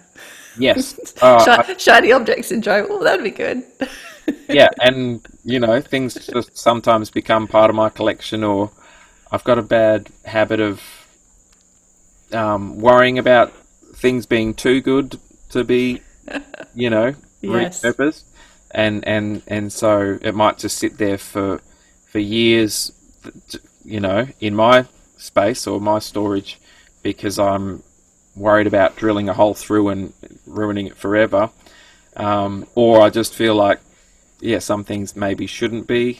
[0.57, 2.87] Yes, uh, Shi- shiny object syndrome.
[2.89, 3.61] Oh, that'd be good.
[4.47, 8.71] yeah, and you know things just sometimes become part of my collection, or
[9.33, 10.81] I've got a bad habit of
[12.31, 13.53] um, worrying about
[14.03, 15.17] things being too good
[15.49, 16.01] to be,
[16.75, 17.81] you know, Yes.
[17.81, 18.23] repurposed,
[18.71, 21.61] and and and so it might just sit there for
[22.11, 22.91] for years,
[23.83, 24.85] you know, in my
[25.17, 26.59] space or my storage
[27.01, 27.81] because I'm
[28.35, 30.13] worried about drilling a hole through and
[30.45, 31.49] ruining it forever,
[32.17, 33.79] um, or I just feel like
[34.41, 36.19] yeah, some things maybe shouldn't be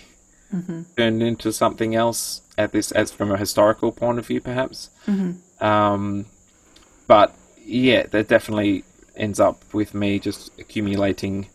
[0.98, 4.89] turned into something else at this as from a historical point of view, perhaps.
[5.60, 6.26] Um,
[7.08, 8.84] but yeah, that definitely
[9.15, 11.47] ends up with me just accumulating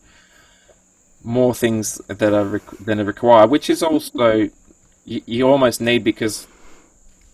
[1.23, 4.49] more things that are req- than are required, which is also
[5.05, 6.47] you, you almost need because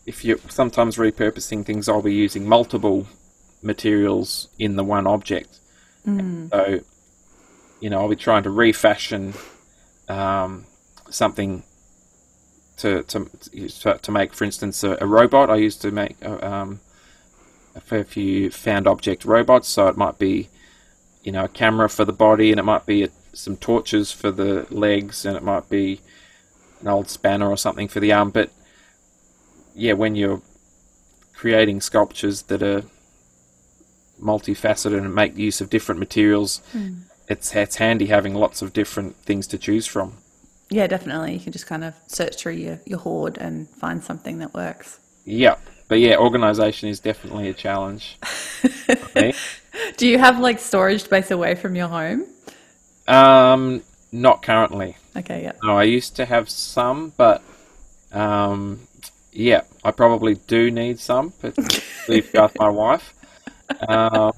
[0.05, 3.07] if you're sometimes repurposing things, I'll be using multiple
[3.61, 5.59] materials in the one object.
[6.49, 6.79] So,
[7.79, 9.33] you know, I'll be trying to refashion
[10.07, 10.65] um,
[11.09, 11.63] something
[12.77, 13.29] to, to
[13.81, 15.49] to to make, for instance, a, a robot.
[15.49, 16.79] I used to make uh, um,
[17.81, 20.49] fair few found object robots, so it might be,
[21.23, 24.31] you know, a camera for the body, and it might be a, some torches for
[24.31, 26.01] the legs, and it might be
[26.81, 28.31] an old spanner or something for the arm.
[28.31, 28.51] But
[29.73, 30.41] yeah, when you're
[31.33, 32.83] creating sculptures that are
[34.21, 36.93] multifaceted and make use of different materials, hmm.
[37.27, 40.17] it's it's handy having lots of different things to choose from.
[40.69, 41.33] Yeah, definitely.
[41.33, 44.99] You can just kind of search through your, your hoard and find something that works.
[45.23, 48.17] Yeah, but yeah, organization is definitely a challenge.
[49.97, 52.25] Do you have like storage space away from your home?
[53.07, 54.97] Um, not currently.
[55.15, 55.53] Okay, yeah.
[55.63, 57.41] No, I used to have some, but
[58.11, 58.87] um,
[59.31, 63.13] yeah, I probably do need some, particularly ask my wife.
[63.87, 64.33] Um,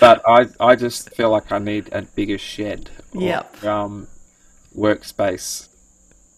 [0.00, 2.90] but I, I just feel like I need a bigger shed.
[3.14, 3.64] Or, Yep.
[3.64, 4.08] Um,
[4.76, 5.67] workspace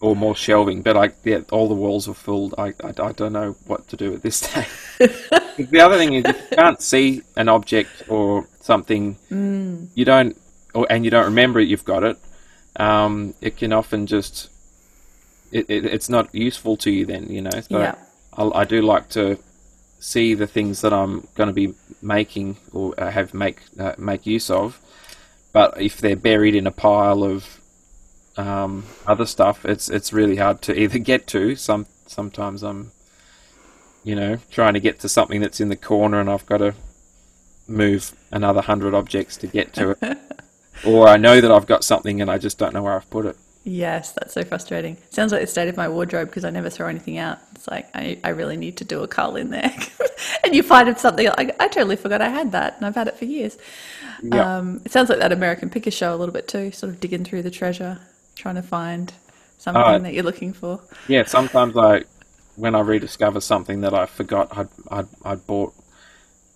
[0.01, 0.81] or more shelving.
[0.81, 2.55] But I, yeah, all the walls are filled.
[2.57, 4.67] I, I, I don't know what to do at this stage.
[4.99, 9.17] the other thing is, if you can't see an object or something,
[9.95, 10.35] you don't,
[10.73, 12.17] or and you don't remember it, you've got it.
[12.77, 14.49] Um, it can often just,
[15.51, 17.51] it, it, it's not useful to you then, you know.
[17.51, 17.95] So Yeah.
[18.37, 19.37] I, I do like to
[19.99, 24.25] see the things that I'm going to be making or uh, have make uh, make
[24.25, 24.79] use of.
[25.53, 27.60] But if they're buried in a pile of
[28.37, 31.55] um, other stuff, it's it's really hard to either get to.
[31.55, 32.91] Some sometimes I'm,
[34.03, 36.75] you know, trying to get to something that's in the corner, and I've got to
[37.67, 40.17] move another hundred objects to get to it,
[40.85, 43.25] or I know that I've got something and I just don't know where I've put
[43.25, 43.37] it.
[43.63, 44.97] Yes, that's so frustrating.
[45.11, 47.37] Sounds like the state of my wardrobe because I never throw anything out.
[47.53, 49.71] It's like I, I really need to do a cull in there,
[50.43, 53.17] and you find something I, I totally forgot I had that, and I've had it
[53.17, 53.57] for years.
[54.23, 54.57] Yeah.
[54.57, 57.23] Um, it sounds like that American Picker show a little bit too, sort of digging
[57.23, 57.99] through the treasure,
[58.41, 59.13] trying to find
[59.57, 59.99] something Oh.
[59.99, 60.81] that you're looking for.
[61.07, 62.03] Yeah, sometimes I,
[62.55, 65.73] when I rediscover something that I forgot I'd, I'd, I'd bought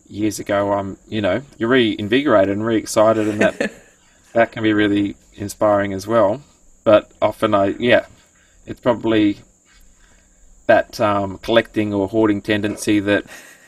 [0.07, 3.71] years ago, I'm, you know, you're reinvigorated and re-excited, and that
[4.33, 6.41] that can be really inspiring as well.
[6.83, 8.05] But often I, yeah,
[8.65, 9.39] it's probably
[10.67, 13.25] that um, collecting or hoarding tendency that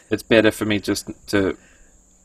[0.10, 1.56] it's better for me just to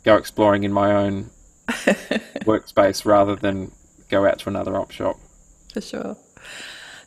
[0.05, 1.31] go exploring in my own
[1.69, 3.71] workspace rather than
[4.09, 5.17] go out to another op shop.
[5.73, 6.17] For sure.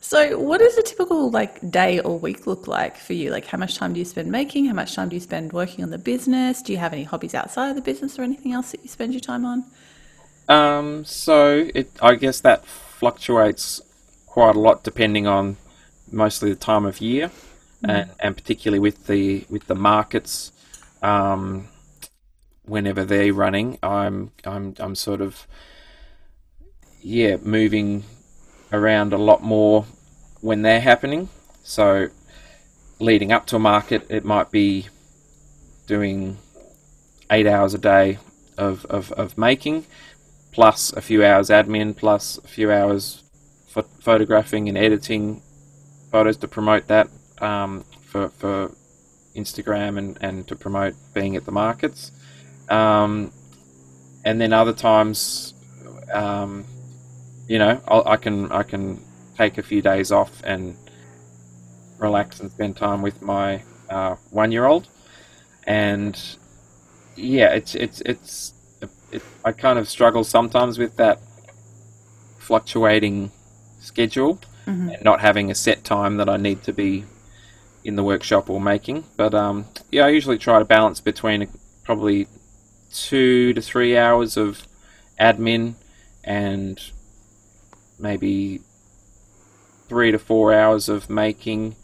[0.02, 3.32] So, what does a typical like day or week look like for you?
[3.32, 4.66] Like, how much time do you spend making?
[4.66, 6.62] How much time do you spend working on the business?
[6.62, 9.14] Do you have any hobbies outside of the business or anything else that you spend
[9.14, 9.66] your time on?
[10.48, 13.82] Um, so it, I guess that fluctuates
[14.28, 15.58] quite a lot depending on
[16.12, 17.32] mostly the time of year,
[17.84, 20.52] and, and particularly with the with the markets.
[21.02, 21.70] Um,
[22.64, 25.48] whenever they're running, I'm I'm I'm sort of
[27.02, 28.04] yeah moving
[28.76, 29.86] around a lot more
[30.42, 31.30] when they're happening.
[31.64, 32.10] So
[33.00, 34.88] leading up to a market, it might be
[35.88, 36.38] doing
[37.32, 38.20] eight hours a day
[38.58, 39.86] of, of, of making,
[40.52, 43.24] plus a few hours admin, plus a few hours
[43.68, 45.42] pho- photographing and editing
[46.12, 47.10] photos to promote that
[47.40, 48.72] um, for, for
[49.36, 52.12] Instagram and, and to promote being at the markets.
[52.70, 53.32] Um,
[54.24, 55.54] and then other times,
[56.14, 56.66] um,
[57.48, 59.02] you know, I'll, I can I can
[59.38, 60.78] take a few days off and
[61.98, 64.88] relax and spend time with my uh, one year old.
[65.66, 66.20] And
[67.16, 68.54] yeah, it's it's it's
[69.12, 71.20] it, I kind of struggle sometimes with that
[72.40, 73.32] fluctuating
[73.80, 74.40] schedule
[74.96, 77.06] and not having a set time that I need to be
[77.84, 79.04] in the workshop or making.
[79.16, 81.48] But um, yeah, I usually try to balance between
[81.84, 82.28] probably
[82.92, 84.68] two to three hours of
[85.20, 85.76] admin
[86.24, 86.80] and
[87.98, 88.62] maybe
[89.88, 91.76] three to four hours of making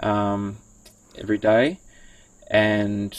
[0.00, 0.58] um,
[1.16, 1.80] every day.
[2.48, 3.16] And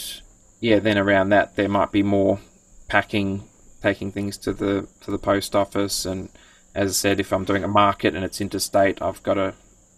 [0.60, 2.40] yeah, then around that there might be more
[2.88, 3.48] packing,
[3.82, 6.28] taking things to the to the post office, and
[6.74, 9.54] as I said, if I'm doing a market and it's interstate, I've got to,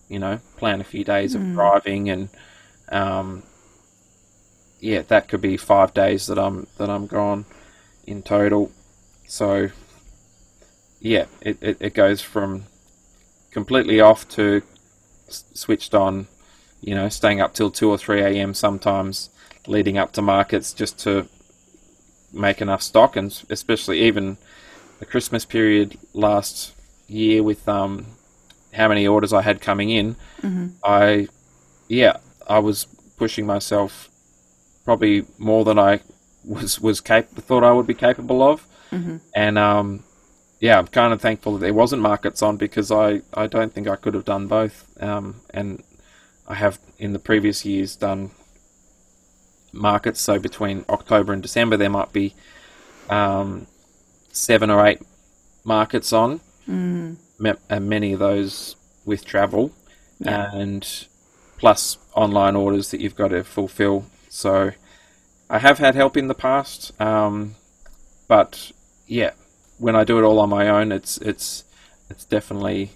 [0.08, 2.28] you know, plan a few days of driving, and
[2.90, 3.42] um,
[4.80, 7.46] yeah, that could be five days that I'm that I'm gone
[8.06, 8.70] in total.
[9.26, 9.70] So
[11.04, 12.64] yeah, it, it, it goes from
[13.52, 14.62] completely off to
[15.28, 16.26] s- switched on,
[16.80, 18.54] you know, staying up till 2 or 3 a.m.
[18.54, 19.28] sometimes
[19.66, 21.28] leading up to markets just to
[22.32, 23.16] make enough stock.
[23.16, 24.38] And especially even
[24.98, 26.72] the Christmas period last
[27.06, 28.06] year with um,
[28.72, 30.16] how many orders I had coming in,
[30.82, 31.28] I,
[31.88, 32.16] yeah,
[32.48, 32.86] I was
[33.18, 34.08] pushing myself
[34.84, 36.00] probably more than I
[36.44, 38.66] was was cap- thought I would be capable of,
[39.34, 40.04] and um,
[40.64, 43.86] yeah, I'm kind of thankful that there wasn't markets on because I, I don't think
[43.86, 44.86] I could have done both.
[44.98, 45.82] Um, and
[46.48, 48.30] I have in the previous years done
[49.74, 52.34] markets, so between October and December there might be
[53.10, 53.66] um,
[54.32, 55.02] seven or eight
[55.64, 56.40] markets on,
[57.38, 59.70] Ma- and many of those with travel,
[60.54, 61.06] and
[61.58, 64.06] plus online orders that you've got to fulfill.
[64.30, 64.70] So
[65.50, 67.56] I have had help in the past, um,
[68.28, 68.72] but
[69.06, 69.32] yeah,
[69.78, 71.64] when I do it all on my own, it's it's
[72.10, 72.92] it's definitely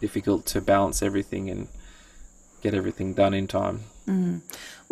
[0.00, 1.68] difficult to balance everything and
[2.62, 3.80] get everything done in time.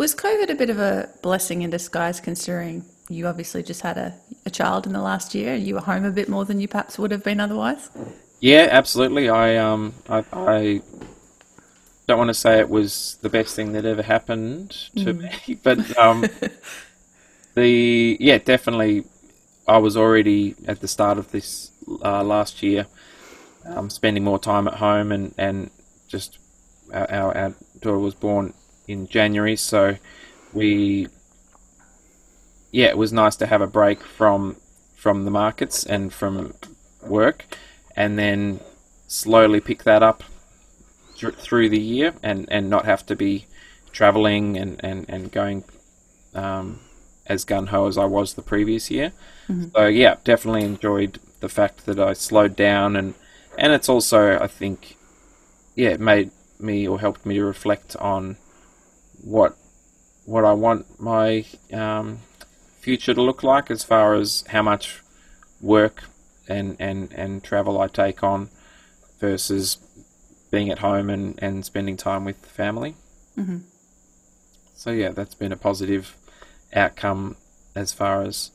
[0.00, 4.14] Was COVID a bit of a blessing in disguise considering you obviously just had a,
[4.46, 5.52] a child in the last year?
[5.52, 7.90] and You were home a bit more than you perhaps would have been otherwise?
[8.40, 9.28] Yeah, absolutely.
[9.28, 10.82] I um I, I
[12.08, 15.98] don't want to say it was the best thing that ever happened to me, but
[15.98, 16.24] um
[17.54, 19.04] the yeah definitely
[19.70, 21.70] I was already at the start of this
[22.04, 22.88] uh, last year
[23.64, 25.70] um, spending more time at home and and
[26.08, 26.38] just
[26.92, 28.52] our, our, daughter was born
[28.88, 29.96] in January, so
[30.52, 31.06] we
[32.72, 34.56] yeah it was nice to have a break from
[34.96, 36.52] from the markets and from
[37.06, 37.44] work
[37.94, 38.58] and then
[39.06, 40.24] slowly pick that up
[41.16, 43.46] thr- through the year and, and not have to be
[43.92, 45.64] traveling and, and, and going
[46.34, 46.80] um,
[47.30, 49.12] as gun ho as I was the previous year.
[49.74, 53.14] So yeah, definitely enjoyed the fact that I slowed down and
[53.56, 54.96] and it's also I think
[55.74, 58.36] yeah it made me or helped me to reflect on
[59.22, 59.56] what
[60.26, 62.18] what I want my um,
[62.80, 65.02] future to look like as far as how much
[65.60, 66.04] work
[66.48, 68.50] and, and, and travel I take on
[69.18, 69.78] versus
[70.50, 72.94] being at home and, and spending time with family.
[73.36, 73.58] Mm-hmm.
[74.74, 76.16] So yeah, that's been a positive
[76.74, 77.36] outcome
[77.74, 78.50] as far as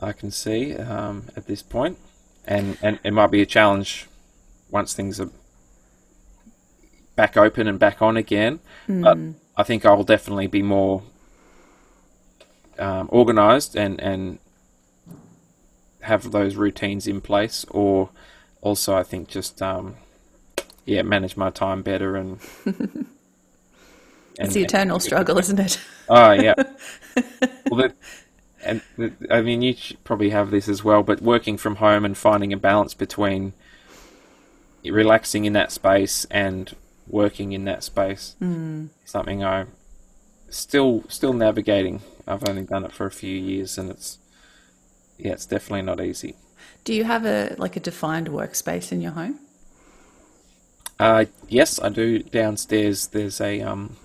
[0.00, 1.98] I can see um, at this point,
[2.44, 4.06] and and it might be a challenge
[4.70, 5.30] once things are
[7.14, 8.60] back open and back on again.
[9.02, 9.18] But
[9.56, 11.02] I think I will definitely be more
[12.78, 14.38] um, organised and and
[16.02, 18.10] have those routines in place, or
[18.60, 19.96] also I think just um,
[20.84, 22.38] yeah manage my time better and.
[24.38, 25.80] It's the eternal struggle, isn't it?
[26.08, 26.54] Oh yeah.
[27.70, 27.94] well, that,
[28.62, 28.82] and
[29.30, 29.74] I mean, you
[30.04, 33.52] probably have this as well, but working from home and finding a balance between
[34.84, 36.74] relaxing in that space and
[37.08, 38.88] working in that space, Mm.
[39.04, 39.66] something I
[40.50, 42.02] still still navigating.
[42.26, 44.18] I've only done it for a few years, and it's
[45.18, 46.36] yeah, it's definitely not easy.
[46.84, 49.40] Do you have a like a defined workspace in your home?
[50.98, 52.20] Uh, yes, I do.
[52.20, 53.96] Downstairs, there's a um,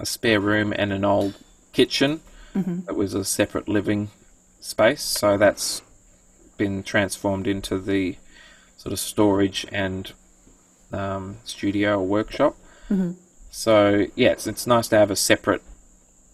[0.00, 1.34] a spare room and an old
[1.72, 2.20] kitchen
[2.86, 4.10] that was a separate living
[4.60, 5.02] space.
[5.02, 5.82] So that's
[6.56, 8.16] been transformed into the
[8.76, 10.12] sort of storage and
[10.92, 12.56] um, studio or workshop.
[13.50, 15.62] So yeah, it's, it's nice to have a separate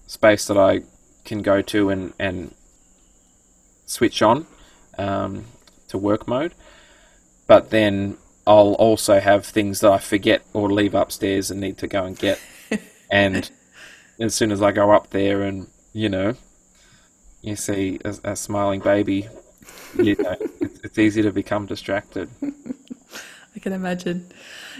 [0.06, 0.82] space that I
[1.24, 2.54] can go to and and
[3.86, 4.46] switch on
[4.98, 5.44] um,
[5.88, 6.54] to work mode.
[7.46, 11.86] But then I'll also have things that I forget or leave upstairs and need to
[11.86, 12.40] go and get.
[13.10, 13.50] and
[14.18, 16.34] as soon as I go up there and, you know,
[17.42, 19.28] you see a, a smiling baby,
[19.96, 22.28] you know, it's, it's easy to become distracted.
[22.42, 24.30] I can imagine.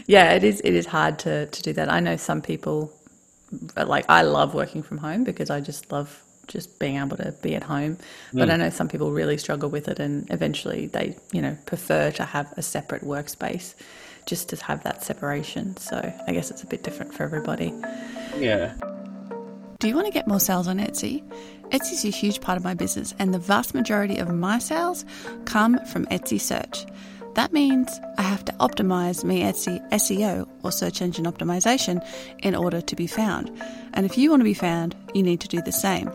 [0.06, 0.60] Yeah, it is.
[0.60, 1.90] It is hard to to do that.
[1.90, 2.92] I know some people
[3.74, 7.54] like I love working from home because I just love just being able to be
[7.54, 7.98] at home.
[8.32, 8.52] But mm.
[8.52, 12.24] I know some people really struggle with it, and eventually they, you know, prefer to
[12.24, 13.74] have a separate workspace
[14.26, 15.76] just to have that separation.
[15.76, 17.72] So I guess it's a bit different for everybody.
[18.36, 18.74] Yeah.
[19.78, 21.22] Do you want to get more sales on Etsy?
[21.68, 25.04] Etsy is a huge part of my business, and the vast majority of my sales
[25.44, 26.86] come from Etsy search.
[27.34, 32.02] That means I have to optimize my Etsy SEO or search engine optimization
[32.38, 33.50] in order to be found.
[33.92, 36.10] And if you want to be found, you need to do the same.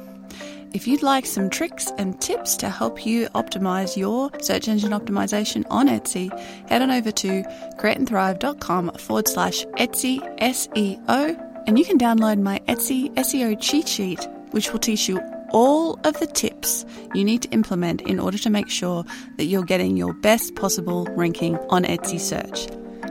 [0.74, 5.66] If you'd like some tricks and tips to help you optimize your search engine optimization
[5.70, 6.32] on Etsy,
[6.68, 7.44] head on over to
[7.78, 14.72] createandthrive.com forward slash Etsy SEO and you can download my Etsy SEO cheat sheet, which
[14.72, 15.20] will teach you
[15.52, 19.04] all of the tips you need to implement in order to make sure
[19.38, 22.68] that you're getting your best possible ranking on Etsy search.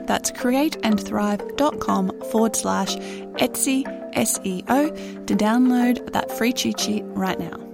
[0.07, 3.85] That's createandthrive.com forward slash Etsy
[4.15, 7.70] SEO to download that free cheat sheet right now.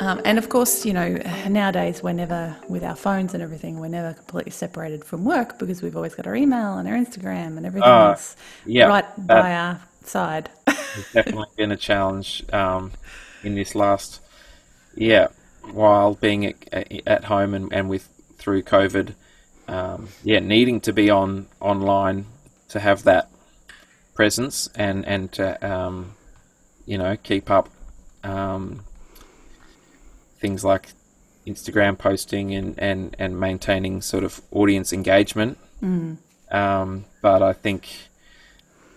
[0.00, 1.18] Um, and of course, you know,
[1.48, 5.82] nowadays we're never, with our phones and everything, we're never completely separated from work because
[5.82, 8.36] we've always got our email and our Instagram and everything else
[8.66, 10.50] yeah, right by our side.
[10.66, 12.92] It's definitely been a challenge um,
[13.42, 14.20] in this last,
[14.96, 15.28] yeah,
[15.72, 19.14] while being at, at home and, and with through COVID,
[19.68, 22.26] um, yeah, needing to be on online
[22.68, 23.30] to have that
[24.14, 26.14] presence and and to um,
[26.86, 27.68] you know keep up
[28.22, 28.84] um,
[30.44, 30.90] things like
[31.46, 35.56] Instagram posting and, and, and maintaining sort of audience engagement.
[36.50, 37.88] Um, but I think,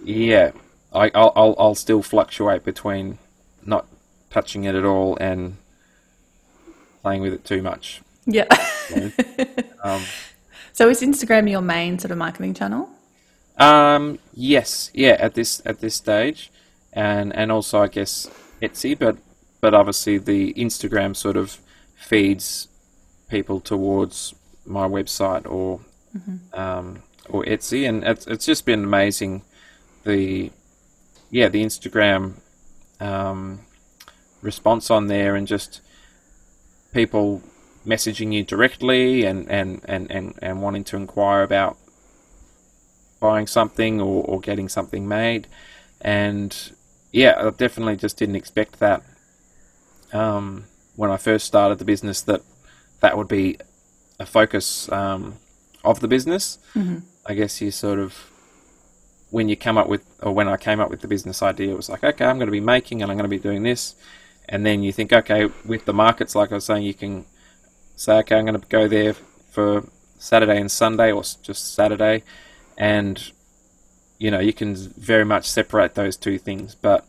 [0.03, 0.51] yeah,
[0.93, 3.17] I, I'll, I'll, I'll still fluctuate between
[3.65, 3.85] not
[4.29, 5.55] touching it at all and
[7.01, 8.01] playing with it too much.
[8.25, 8.47] Yeah.
[8.89, 9.45] you know.
[9.85, 10.03] um,
[10.73, 12.89] so is Instagram your main sort of marketing channel?
[13.57, 16.51] Um, yes, yeah, at this at this stage,
[16.93, 18.29] and and also I guess
[18.61, 19.17] Etsy, but
[19.67, 21.59] but obviously the Instagram sort of
[21.93, 22.69] feeds
[23.27, 24.33] people towards
[24.65, 25.81] my website or
[26.53, 29.41] um, or Etsy, and it's it's just been amazing.
[30.05, 30.51] The
[31.31, 32.35] yeah, the Instagram
[33.01, 33.59] um,
[34.41, 35.81] response on there, and just
[36.93, 37.41] people
[37.85, 41.75] messaging you directly and, and, and, and, and wanting to inquire about
[43.19, 45.45] buying something or, or getting something made.
[45.99, 46.71] And
[47.11, 49.03] yeah, I definitely just didn't expect that
[50.13, 52.41] um, when I first started the business that
[52.99, 53.57] that would be
[54.19, 55.35] a focus um,
[55.83, 56.57] of the business.
[57.25, 58.29] I guess you sort of
[59.29, 61.75] when you come up with or when I came up with the business idea, it
[61.75, 63.95] was like, okay, I'm going to be making and I'm going to be doing this,
[64.47, 67.25] and then you think, okay, with the markets, like I was saying, you can
[67.95, 69.13] say, okay, I'm going to go there
[69.51, 69.83] for
[70.17, 72.23] Saturday and Sunday or just Saturday,
[72.77, 73.31] and
[74.19, 76.73] you know, you can very much separate those two things.
[76.75, 77.05] But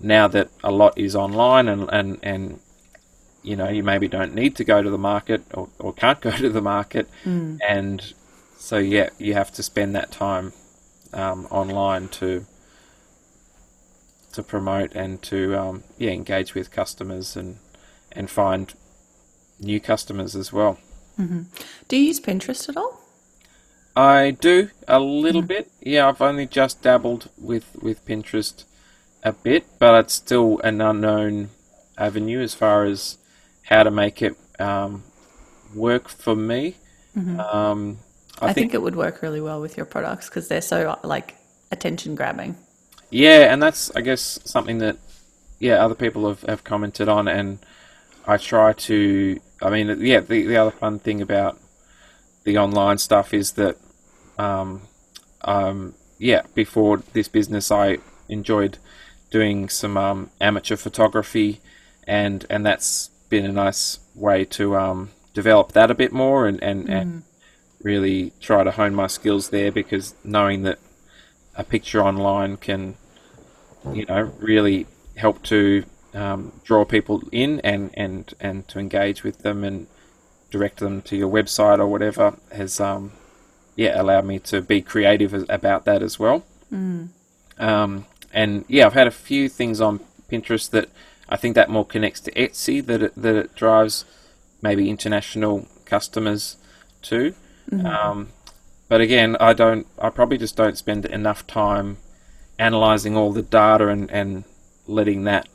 [0.00, 2.60] now that a lot is online and, and, and
[3.42, 6.30] you know, you maybe don't need to go to the market or, or can't go
[6.32, 7.08] to the market.
[7.24, 7.58] Mm.
[7.66, 8.12] And
[8.58, 10.52] so, yeah, you have to spend that time
[11.12, 12.46] um, online to
[14.32, 17.58] to promote and to um, yeah engage with customers and
[18.12, 18.74] and find
[19.60, 20.78] new customers as well.
[21.16, 21.42] hmm
[21.88, 23.00] Do you use Pinterest at all?
[23.96, 25.46] I do a little Mm.
[25.48, 25.70] bit.
[25.80, 28.64] Yeah, I've only just dabbled with with Pinterest
[29.24, 31.50] a bit, but it's still an unknown
[31.96, 33.18] avenue as far as
[33.62, 35.02] how to make it um,
[35.74, 36.76] work for me.
[37.16, 37.38] Mhm.
[37.38, 37.98] Um,
[38.40, 40.98] I, I, think, think, it would work really well with your products because they're so
[41.02, 41.36] like
[41.70, 42.56] attention grabbing.
[43.10, 44.98] yeah, and that's I guess something that
[45.60, 47.58] yeah other people have, have commented on, and
[48.26, 49.40] I try to.
[49.62, 51.58] I mean, yeah, the the other fun thing about
[52.44, 53.76] the online stuff is that
[54.36, 54.82] um,
[55.42, 57.98] um, yeah, before this business, I
[58.28, 58.78] enjoyed
[59.34, 61.60] doing some um, amateur photography,
[62.06, 66.62] and and that's been a nice way to um, develop that a bit more and,
[66.62, 67.24] and, and
[67.82, 70.78] really try to hone my skills there because knowing that
[71.56, 72.94] a picture online can,
[73.92, 79.38] you know, really help to um, draw people in and, and, and to engage with
[79.38, 79.88] them and
[80.50, 83.10] direct them to your website or whatever has um,
[83.74, 86.44] yeah allowed me to be creative about that as well.
[87.58, 90.90] Um, and yeah, I've had a few things on Pinterest that
[91.28, 94.04] I think that more connects to Etsy that it, that it drives
[94.60, 96.56] maybe international customers
[97.00, 97.34] too.
[97.86, 98.28] Um,
[98.88, 99.86] but again, I don't.
[99.98, 101.96] I probably just don't spend enough time
[102.58, 104.44] analyzing all the data and, and
[104.86, 105.48] letting that,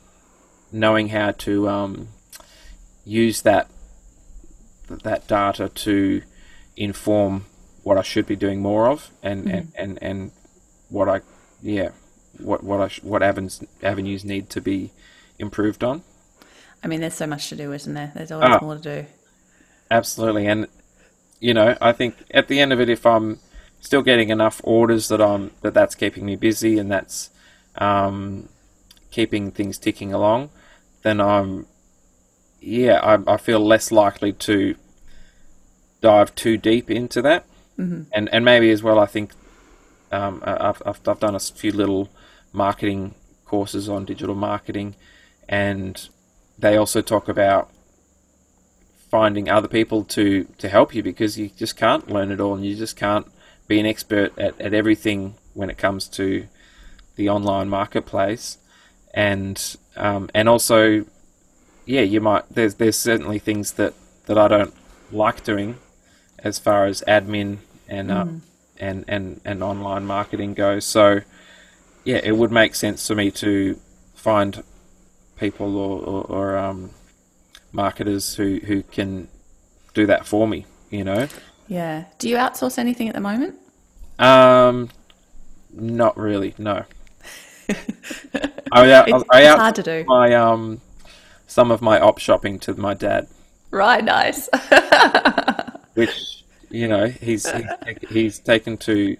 [0.72, 2.08] knowing how to um,
[3.04, 3.70] use that
[4.88, 6.22] that data to
[6.76, 7.44] inform
[7.84, 10.32] what I should be doing more of, and, and, and, and
[10.88, 11.20] what I
[11.62, 11.90] yeah
[12.42, 14.90] what what I sh- what avenues avenues need to be
[15.38, 16.02] improved on.
[16.82, 18.12] I mean, there's so much to do, isn't there?
[18.14, 18.58] There's always Ah.
[18.62, 19.06] more to do.
[19.90, 20.66] Absolutely, and
[21.40, 23.38] you know, I think at the end of it, if I'm
[23.80, 27.30] still getting enough orders that I'm that that's keeping me busy and that's
[27.76, 28.48] um,
[29.10, 30.50] keeping things ticking along,
[31.02, 31.66] then I'm
[32.60, 34.74] yeah, I, I feel less likely to
[36.02, 37.44] dive too deep into that,
[37.78, 38.02] mm-hmm.
[38.12, 39.32] and and maybe as well, I think
[40.12, 42.08] um, I've I've done a few little
[42.52, 44.94] marketing courses on digital marketing,
[45.48, 46.08] and
[46.58, 47.70] they also talk about
[49.10, 52.64] finding other people to, to help you because you just can't learn it all and
[52.64, 53.26] you just can't
[53.66, 56.46] be an expert at, at everything when it comes to
[57.16, 58.58] the online marketplace.
[59.12, 61.04] And um, and also
[61.84, 63.94] yeah you might there's there's certainly things that,
[64.26, 64.74] that I don't
[65.10, 65.78] like doing
[66.38, 68.26] as far as admin and uh,
[68.78, 70.84] and, and and online marketing goes.
[70.84, 71.22] So
[72.04, 73.78] yeah it would make sense for me to
[74.14, 74.62] find
[75.36, 76.90] people or, or, or um,
[77.72, 79.26] marketers who, who can
[79.94, 81.26] do that for me, you know.
[81.66, 82.04] Yeah.
[82.18, 83.56] Do you outsource anything at the moment?
[84.18, 84.90] Um,
[85.72, 86.84] not really, no.
[87.70, 87.74] I,
[88.72, 90.04] I, It's, I it's hard to do.
[90.06, 90.80] my um
[91.46, 93.28] some of my op shopping to my dad,
[93.70, 94.04] Right.
[94.04, 94.48] Nice.
[95.94, 97.64] which you know he's he's,
[98.10, 99.16] he's taken to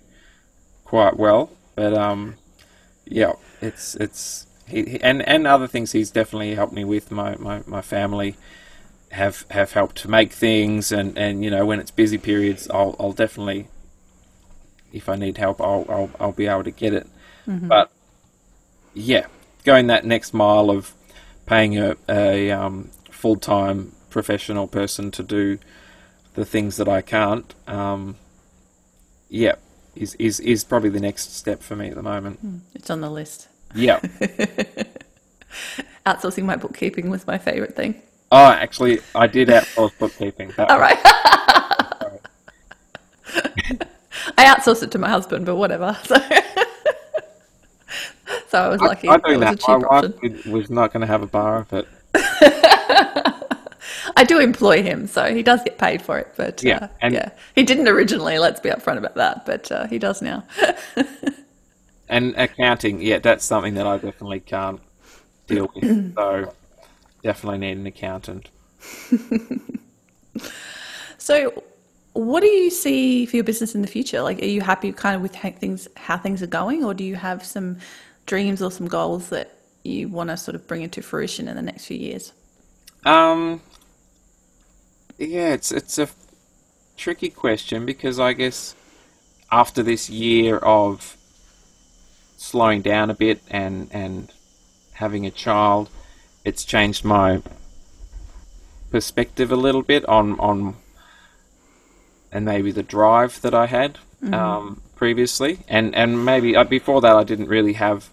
[0.85, 2.37] quite well, but um
[3.11, 7.13] yeah, it's it's he, he- and and other things he's definitely helped me with.
[7.13, 8.37] My, my, my family
[9.13, 12.97] have have helped to make things and, and you know when it's busy periods I'll
[13.01, 13.69] I'll definitely
[14.93, 17.09] if I need help I'll I'll, I'll be able to get it.
[17.69, 17.91] But
[18.95, 19.27] yeah
[19.65, 20.95] going that next mile of
[21.47, 25.59] paying a, a um, full time professional person to do
[26.35, 28.17] the things that I can't um,
[29.29, 29.57] yeah
[30.01, 32.59] is, is is probably the next step for me at the moment hmm.
[32.75, 33.49] it's on the list.
[33.75, 34.01] yeah
[36.07, 38.01] Outsourcing my bookkeeping was my favorite thing.
[38.33, 40.53] Oh, actually, I did outsource bookkeeping.
[40.59, 40.99] All right.
[44.39, 45.97] I outsourced it to my husband, but whatever.
[46.05, 46.17] So,
[48.49, 49.09] so I was lucky.
[49.09, 49.61] I it do was a that.
[49.61, 50.15] cheap My option.
[50.23, 51.89] did- was not going to have a bar of it.
[54.17, 56.33] I do employ him, so he does get paid for it.
[56.37, 58.39] But Yeah, uh, and- yeah, he didn't originally.
[58.39, 60.45] Let's be upfront about that, but uh, he does now.
[62.13, 64.81] And accounting, yeah, that's something that I definitely can't
[65.47, 66.15] deal with.
[66.17, 66.53] so
[67.23, 68.49] definitely need an accountant.
[71.19, 71.63] So,
[72.15, 74.23] what do you see for your business in the future?
[74.23, 77.05] Like, are you happy kind of with how things how things are going, or do
[77.05, 77.77] you have some
[78.27, 79.55] dreams or some goals that
[79.85, 82.33] you want to sort of bring into fruition in the next few years?
[83.05, 83.61] Um,
[85.29, 86.09] yeah, it's it's a
[86.97, 88.75] tricky question because I guess
[89.51, 91.17] after this year of
[92.37, 94.33] slowing down a bit and and
[94.95, 95.89] having a child,
[96.45, 97.43] it's changed my
[98.91, 100.77] perspective a little bit on on
[102.33, 103.99] and maybe the drive that I had
[104.33, 108.11] um, previously, and and maybe uh, before that I didn't really have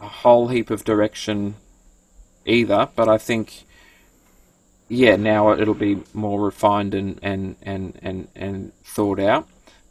[0.00, 1.56] a whole heap of direction
[2.44, 2.88] either.
[2.94, 3.64] But I think,
[4.88, 9.46] yeah, now it'll be more refined and and and and, and thought out.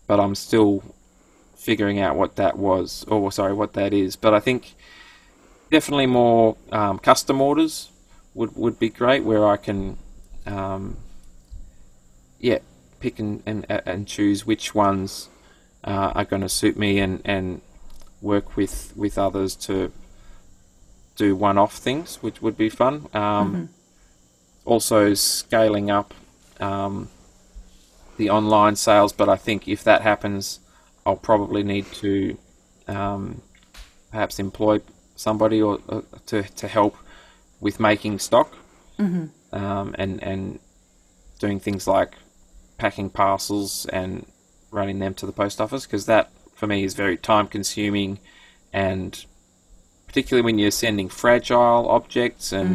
[0.08, 0.84] But I'm still
[1.56, 4.16] figuring out what that was, or sorry, what that is.
[4.16, 4.76] But I think
[5.70, 7.90] definitely more um, custom orders
[8.34, 9.98] would would be great, where I can,
[10.46, 10.98] um,
[12.40, 12.60] yeah,
[13.00, 15.30] pick and and, and choose which ones
[15.84, 17.62] uh, are going to suit me, and and
[18.22, 19.92] work with with others to
[21.16, 23.08] do one-off things, which would be fun.
[23.14, 23.70] Um,
[24.68, 26.14] Also, scaling up
[26.60, 27.08] um,
[28.18, 30.60] the online sales, but I think if that happens,
[31.06, 32.38] I'll probably need to
[32.88, 33.42] um,
[34.12, 34.82] perhaps employ
[35.16, 36.98] somebody or uh, to to help
[37.60, 38.56] with making stock
[39.54, 40.60] um, and and
[41.40, 42.16] doing things like
[42.78, 44.26] packing parcels and
[44.72, 48.20] running them to the post office because that for me is very time consuming
[48.74, 49.26] and
[50.08, 52.68] particularly when you're sending fragile objects and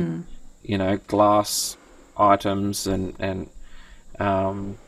[0.62, 1.76] you know glass
[2.22, 3.48] items and and
[4.18, 4.78] um,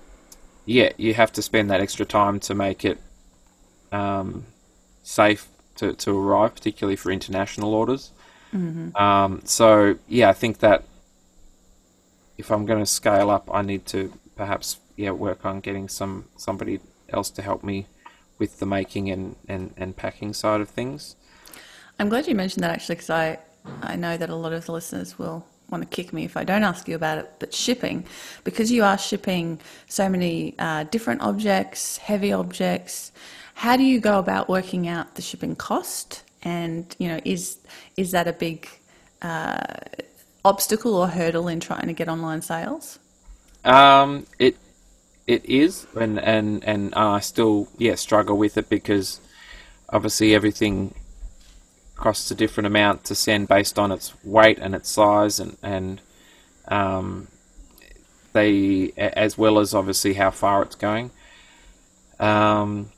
[0.65, 2.99] yeah you have to spend that extra time to make it
[3.93, 4.45] um,
[5.03, 8.13] safe to, to arrive particularly for international orders.
[8.55, 10.85] Um, so yeah I think that
[12.39, 16.27] if I'm going to scale up I need to perhaps yeah work on getting some
[16.37, 16.79] somebody
[17.09, 17.87] else to help me
[18.39, 21.17] with the making and, and, and packing side of things.
[21.99, 23.39] I'm glad you mentioned that actually, because I,
[23.83, 26.45] I know that a lot of the listeners will want to kick me if I
[26.45, 27.33] don't ask you about it.
[27.39, 28.05] But shipping,
[28.45, 33.13] because you are shipping so many uh, different objects, heavy objects,
[33.55, 36.23] how do you go about working out the shipping cost?
[36.43, 37.59] And you know, is
[37.97, 38.69] is that a big
[39.23, 39.63] uh,
[40.45, 42.99] obstacle or hurdle in trying to get online sales?
[43.65, 44.57] Um, it
[45.27, 49.21] it is, and and and I still yeah struggle with it because
[49.89, 50.95] obviously everything
[51.97, 56.01] costs a different amount to send based on its weight and its size, and and
[56.69, 57.29] um,
[58.33, 61.11] they as well as obviously how far it's going.
[62.19, 62.93] Um,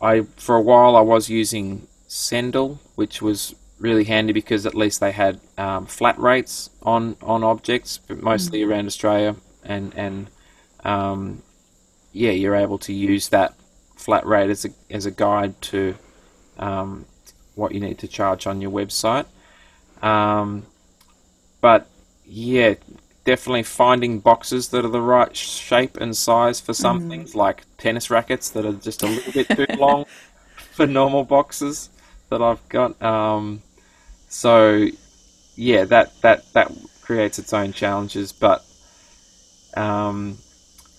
[0.00, 5.00] I for a while I was using Sendle, which was really handy because at least
[5.00, 10.30] they had um, flat rates on on objects, but mostly around Australia, and and
[10.84, 11.42] um,
[12.12, 13.54] yeah, you're able to use that
[13.96, 15.96] flat rate as a as a guide to
[16.58, 17.06] um,
[17.58, 19.26] what you need to charge on your website.
[20.02, 20.66] Um,
[21.60, 21.88] but
[22.24, 22.74] yeah,
[23.24, 28.10] definitely finding boxes that are the right shape and size for some things, like tennis
[28.10, 30.06] rackets that are just a little bit too long
[30.72, 31.90] for normal boxes
[32.30, 33.00] that I've got.
[33.02, 33.62] Um,
[34.28, 34.86] so
[35.56, 38.64] yeah, that that that creates its own challenges, but
[39.76, 40.38] um,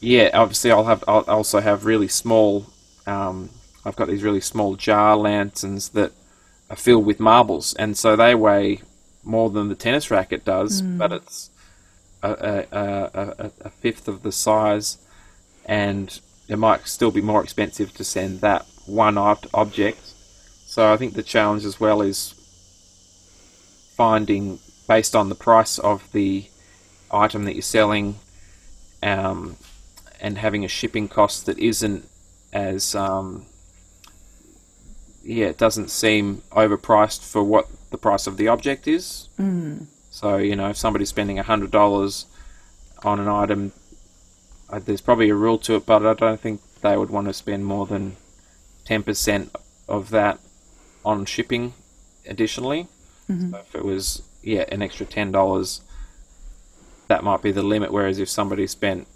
[0.02, 2.66] yeah, obviously I'll have I'll also have really small.
[3.08, 3.50] Um,
[3.86, 6.12] I've got these really small jar lanterns that
[6.70, 8.82] are filled with marbles, and so they weigh
[9.24, 11.50] more than the tennis racket does, but it's
[12.24, 14.98] a, a, a, a, a fifth of the size,
[15.66, 20.00] and it might still be more expensive to send that one ob- object.
[20.66, 22.34] So I think the challenge as well is
[23.96, 26.46] finding based on the price of the
[27.12, 28.16] item that you're selling,
[29.04, 29.58] um,
[30.22, 32.08] and having a shipping cost that isn't
[32.52, 33.46] as um,
[35.24, 39.30] yeah, it doesn't seem overpriced for what the price of the object is.
[39.40, 39.88] Mm.
[40.10, 42.26] So you know, if somebody's spending hundred dollars
[43.04, 43.72] on an item,
[44.70, 47.34] uh, there's probably a rule to it, but I don't think they would want to
[47.34, 48.16] spend more than
[48.86, 49.56] ten percent
[49.88, 50.40] of that
[51.06, 51.74] on shipping
[52.28, 52.88] additionally.
[53.52, 55.82] So if it was yeah an extra ten dollars,
[57.08, 57.92] that might be the limit.
[57.92, 59.08] Whereas if somebody spent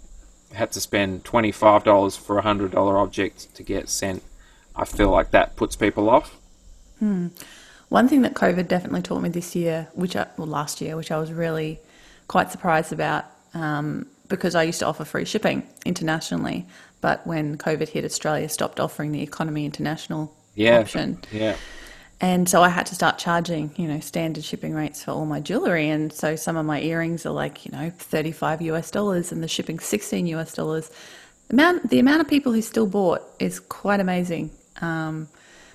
[0.52, 4.22] had to spend twenty five dollars for a hundred dollar object to get sent,
[4.76, 6.36] I feel like that puts people off.
[7.88, 11.10] One thing that COVID definitely taught me this year, which I, well last year, which
[11.10, 11.78] I was really
[12.28, 16.66] quite surprised about, um, because I used to offer free shipping internationally,
[17.00, 21.56] but when COVID hit, Australia stopped offering the economy international Yeah, option, yeah,
[22.20, 25.40] and so I had to start charging, you know, standard shipping rates for all my
[25.40, 25.90] jewelry.
[25.90, 29.48] And so some of my earrings are like, you know, thirty-five US dollars, and the
[29.48, 30.90] shipping sixteen US dollars.
[31.48, 34.50] The amount, the amount of people who still bought is quite amazing.
[34.80, 35.28] Um,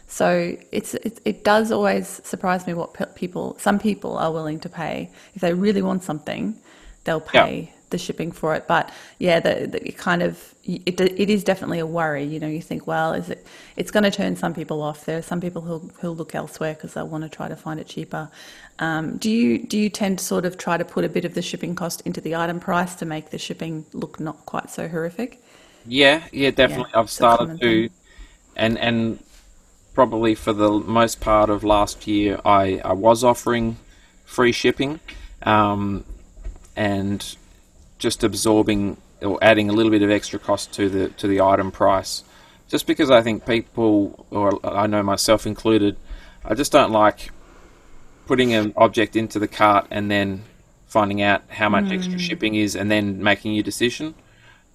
[0.08, 4.60] so it's it, it does always surprise me what pe- people some people are willing
[4.62, 6.56] to pay if they really want something,
[7.04, 7.50] they'll Yeah.
[7.50, 8.68] pay the shipping for it.
[8.68, 12.24] But yeah, the, the it kind of it, it is definitely a worry.
[12.24, 13.46] You know, you think, well, is it?
[13.76, 15.06] It's going to turn some people off.
[15.06, 17.80] There are some people who who look elsewhere because they'll want to try to find
[17.80, 18.30] it cheaper.
[18.80, 21.34] Um, do you do you tend to sort of try to put a bit of
[21.36, 24.88] the shipping cost into the item price to make the shipping look not quite so
[24.88, 25.44] horrific?
[25.86, 26.92] Yeah, yeah, definitely.
[26.92, 27.92] Yeah, I've started to, thing.
[28.60, 29.20] And and
[29.94, 33.78] probably for the most part of last year, I I was offering
[34.26, 35.00] free shipping,
[35.44, 36.06] um,
[36.76, 37.36] and
[37.98, 41.72] just absorbing or adding a little bit of extra cost to the to the item
[41.72, 42.24] price,
[42.68, 45.98] just because I think people, or I know myself included,
[46.46, 47.32] I just don't like
[48.28, 50.44] putting an object into the cart and then
[50.88, 54.14] finding out how much extra shipping is and then making your decision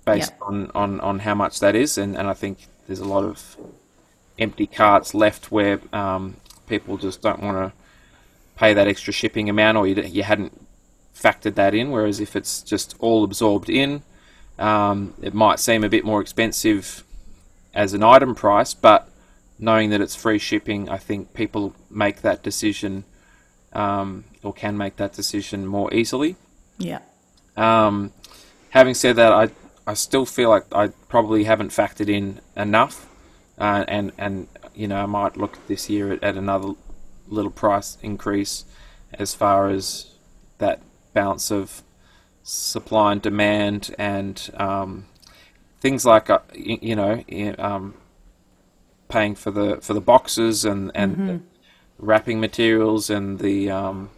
[0.04, 0.46] based Yeah.
[0.46, 1.96] on, on, on how much that is.
[1.98, 3.56] And, and I think there's a lot of
[4.38, 6.36] empty carts left where um,
[6.68, 7.72] people just don't want to
[8.56, 10.66] pay that extra shipping amount or you, you hadn't
[11.16, 14.02] factored that in whereas if it's just all absorbed in
[14.58, 17.04] um, it might seem a bit more expensive
[17.72, 19.08] as an item price but
[19.58, 23.04] knowing that it's free shipping I think people make that decision
[23.72, 26.36] um, or can make that decision more easily
[26.78, 27.00] Yeah.
[27.56, 28.12] um,
[28.70, 29.48] having said that, I
[29.86, 33.06] I still feel like I probably haven't factored in enough,
[33.58, 36.72] uh, and and you know I might look this year at, at another
[37.28, 38.64] little price increase
[39.12, 40.06] as far as
[40.58, 40.80] that
[41.12, 41.82] balance of
[42.42, 45.06] supply and demand and um,
[45.80, 47.22] things like uh, you know
[47.58, 47.94] um,
[49.08, 51.40] paying for the for the boxes and and the
[51.98, 54.10] wrapping materials and the um,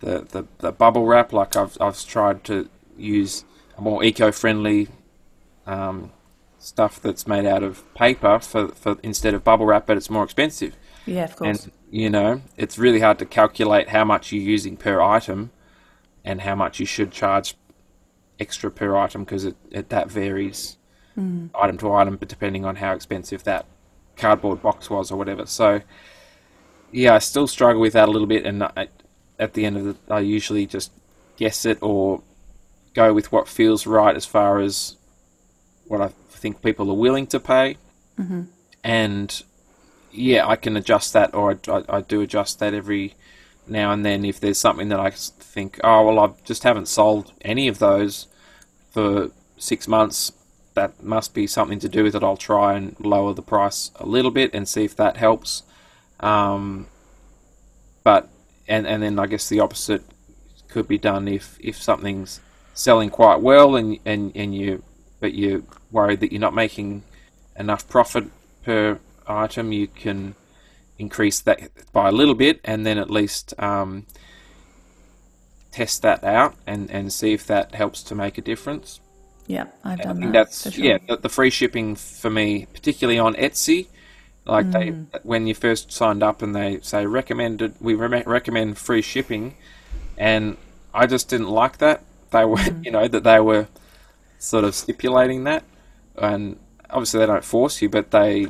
[0.00, 1.32] the, the, the bubble wrap.
[1.32, 3.44] Like I've I've tried to use
[3.82, 4.88] more eco-friendly
[5.66, 6.12] um,
[6.58, 10.24] stuff that's made out of paper for, for instead of bubble wrap, but it's more
[10.24, 10.76] expensive.
[11.04, 11.64] Yeah, of course.
[11.64, 15.50] And you know, it's really hard to calculate how much you're using per item
[16.24, 17.56] and how much you should charge
[18.38, 20.76] extra per item because it, it that varies
[21.54, 23.66] item to item, but depending on how expensive that
[24.16, 25.44] cardboard box was or whatever.
[25.44, 25.82] So
[26.92, 28.88] yeah, I still struggle with that a little bit, and I,
[29.38, 30.92] at the end of the, I usually just
[31.36, 32.22] guess it or
[32.94, 34.96] go with what feels right as far as
[35.86, 37.76] what I think people are willing to pay,
[38.84, 39.42] and
[40.10, 43.14] yeah, I can adjust that, or I, I, I do adjust that every
[43.66, 47.32] now and then if there's something that I think, oh well, I just haven't sold
[47.42, 48.26] any of those
[48.90, 50.32] for six months.
[50.74, 52.22] That must be something to do with it.
[52.22, 55.62] I'll try and lower the price a little bit and see if that helps.
[56.20, 56.86] Um,
[58.04, 58.28] but
[58.66, 60.02] and and then I guess the opposite
[60.68, 62.40] could be done if if something's
[62.74, 64.82] selling quite well and and and you
[65.20, 67.02] but you're worried that you're not making
[67.58, 68.24] enough profit
[68.64, 70.34] per item, you can
[70.98, 74.06] increase that by a little bit and then at least um,
[75.70, 79.00] test that out and, and see if that helps to make a difference.
[79.46, 80.32] yeah, I've I done think that.
[80.32, 80.84] that's sure.
[80.84, 83.86] yeah the, the free shipping for me, particularly on Etsy.
[84.44, 84.72] Like Mm.
[84.72, 89.54] they when you first signed up and they say recommended we re- recommend free shipping,
[90.18, 90.56] and
[90.92, 92.02] I just didn't like that.
[92.32, 92.84] They were Mm.
[92.84, 93.68] you know that they were
[94.38, 95.64] sort of stipulating that,
[96.16, 96.58] and
[96.90, 98.48] obviously they don't force you, but they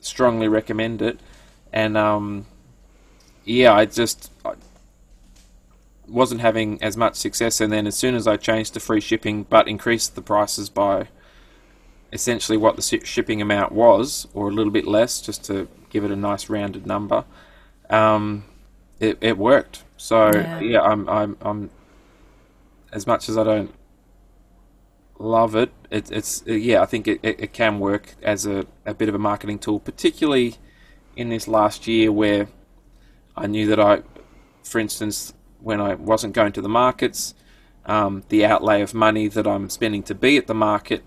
[0.00, 1.20] strongly recommend it.
[1.72, 2.46] And um,
[3.44, 4.54] yeah, I just I
[6.06, 7.60] wasn't having as much success.
[7.60, 11.08] And then as soon as I changed to free shipping, but increased the prices by
[12.12, 16.10] essentially what the shipping amount was, or a little bit less, just to give it
[16.10, 17.24] a nice rounded number,
[17.90, 18.44] um,
[18.98, 19.84] it, it worked.
[19.98, 20.60] So Yeah.
[20.60, 21.70] yeah, I'm I'm I'm
[22.92, 23.74] as much as I don't
[25.18, 28.94] love it, it it's yeah, I think it, it, it can work as a, a
[28.94, 30.56] bit of a marketing tool, particularly
[31.16, 32.48] in this last year where
[33.36, 34.02] I knew that I,
[34.62, 37.34] for instance, when I wasn't going to the markets,
[37.86, 41.02] um, the outlay of money that I'm spending to be at the market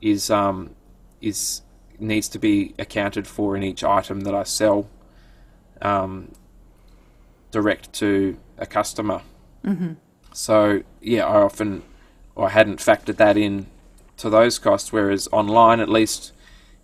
[0.00, 0.74] is um,
[1.20, 1.62] is
[1.98, 4.88] needs to be accounted for in each item that I sell
[5.82, 6.32] um,
[7.50, 9.22] direct to a customer.
[9.64, 9.94] Mm-hmm.
[10.32, 11.82] So yeah, I often
[12.34, 13.66] or hadn't factored that in
[14.18, 14.92] to those costs.
[14.92, 16.32] Whereas online, at least,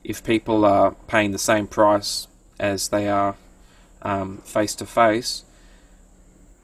[0.03, 2.27] if people are paying the same price
[2.59, 3.37] as they are
[4.45, 5.45] face to face,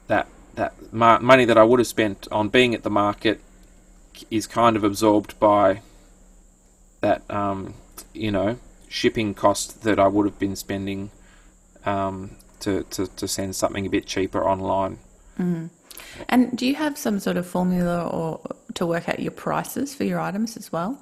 [0.07, 3.39] that that mar- money that I would have spent on being at the market
[4.29, 5.81] is kind of absorbed by
[6.99, 7.73] that um,
[8.13, 8.59] you know
[8.89, 11.11] shipping cost that I would have been spending
[11.85, 14.99] um, to, to to send something a bit cheaper online.
[16.29, 18.39] And do you have some sort of formula or
[18.75, 20.97] to work out your prices for your items as well?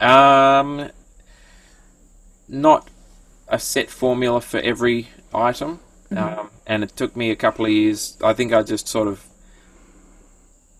[0.00, 0.90] Um,
[2.48, 2.88] not
[3.48, 5.80] a set formula for every item,
[6.14, 8.16] um, and it took me a couple of years.
[8.22, 9.24] I think I just sort of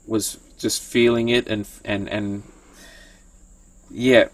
[0.07, 2.43] was just feeling it and and and
[3.91, 4.29] yeah,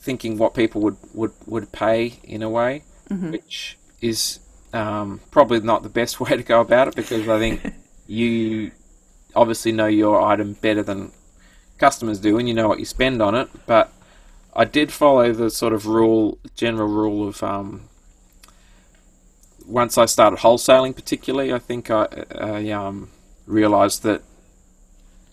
[0.00, 3.32] thinking what people would would would pay in a way, Mm-hmm.
[3.32, 4.40] which is
[4.72, 7.62] um, probably not the best way to go about it because I think
[8.06, 8.70] you
[9.34, 11.12] obviously know your item better than
[11.78, 13.48] customers do, and you know what you spend on it.
[13.66, 13.92] But
[14.54, 17.88] I did follow the sort of rule, general rule of um,
[19.66, 22.06] once I started wholesaling, particularly, I think I,
[22.38, 23.10] I um,
[23.46, 24.22] realised that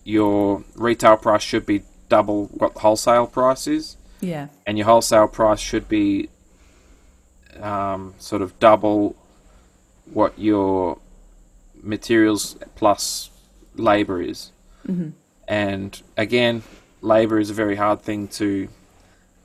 [0.04, 4.48] your retail price should be double what the wholesale price is, Yeah.
[4.66, 6.30] and your wholesale price should be
[7.60, 9.16] um, sort of double
[10.06, 10.98] what your
[11.82, 13.30] materials plus
[13.76, 14.52] labor is.
[14.88, 15.10] Mm-hmm.
[15.48, 16.64] And again,
[17.02, 18.70] labor is a very hard thing to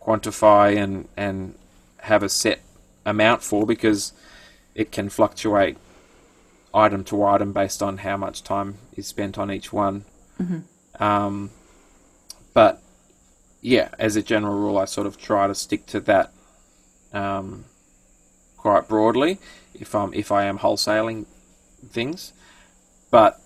[0.00, 1.54] quantify and, and
[1.98, 2.60] have a set
[3.04, 4.12] amount for because
[4.74, 5.76] it can fluctuate
[6.74, 10.04] item to item based on how much time is spent on each one.
[10.40, 11.02] Mm-hmm.
[11.02, 11.50] Um,
[12.52, 12.82] but
[13.60, 16.32] yeah, as a general rule, I sort of try to stick to that
[17.12, 17.64] um,
[18.56, 19.38] quite broadly
[19.74, 21.26] if I'm if I am wholesaling
[21.86, 22.32] things.
[23.10, 23.40] But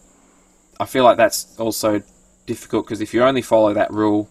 [0.78, 2.03] I feel like that's also
[2.47, 4.28] difficult because if you only follow that rule,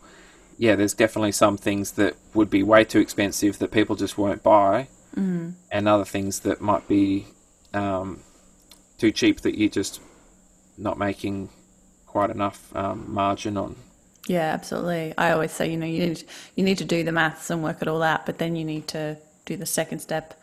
[0.57, 4.43] yeah, there's definitely some things that would be way too expensive that people just won't
[4.43, 4.87] buy,
[5.17, 5.49] Mm-hmm.
[5.71, 7.25] and other things that might be
[7.73, 8.19] um,
[8.99, 9.99] too cheap that you're just
[10.77, 11.49] not making
[12.05, 13.75] quite enough um, margin on.
[14.27, 15.15] Yeah, absolutely.
[15.17, 16.23] I always say, you know, you need
[16.55, 18.87] you need to do the maths and work it all out, but then you need
[18.89, 20.39] to do the second step,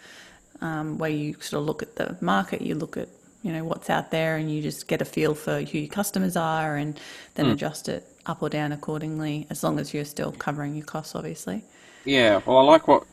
[0.60, 3.08] um, where you sort of look at the market, you look at
[3.46, 6.36] you know what's out there, and you just get a feel for who your customers
[6.36, 6.98] are, and
[7.36, 11.14] then adjust it up or down accordingly, as long as you're still covering your costs,
[11.14, 11.62] obviously.
[12.04, 13.04] Yeah, well, I like what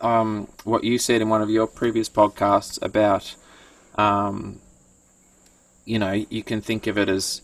[0.00, 3.34] um, what you said in one of your previous podcasts about,
[3.96, 4.60] um,
[5.84, 7.42] you know, you can think of it as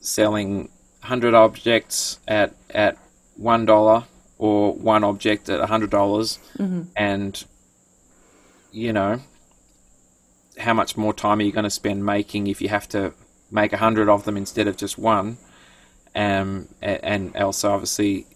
[0.00, 0.68] selling
[1.00, 2.98] hundred objects at at
[3.36, 4.02] one dollar
[4.36, 6.40] or one object at a hundred dollars,
[6.96, 7.44] and
[8.72, 9.20] you know,
[10.60, 13.12] how much more time are you going to spend making if you have to
[13.50, 15.38] make a hundred of them instead of just one?
[16.14, 18.26] Um, and also obviously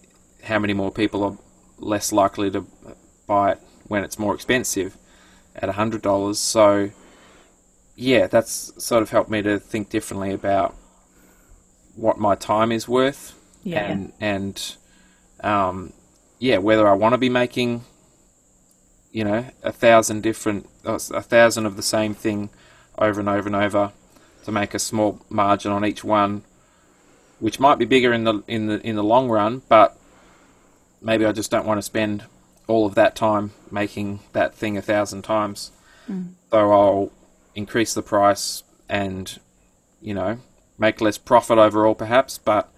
[0.43, 1.37] how many more people are
[1.77, 2.65] less likely to
[3.27, 4.97] buy it when it's more expensive
[5.55, 6.39] at hundred dollars.
[6.39, 6.91] So
[7.95, 10.75] yeah, that's sort of helped me to think differently about
[11.95, 13.85] what my time is worth Yeah.
[13.85, 14.75] and and
[15.41, 15.93] um,
[16.39, 17.83] yeah, whether I want to be making
[19.15, 22.49] you know a thousand different uh, a thousand of the same thing
[22.97, 23.93] over and over and over
[24.43, 26.43] to make a small margin on each one,
[27.39, 29.97] which might be bigger in the in the in the long run, but
[31.01, 32.25] maybe I just don't want to spend
[32.67, 35.71] all of that time making that thing a thousand times.
[36.51, 37.11] So I'll
[37.55, 39.39] increase the price and
[40.01, 40.39] you know
[40.77, 42.69] make less profit overall, perhaps, but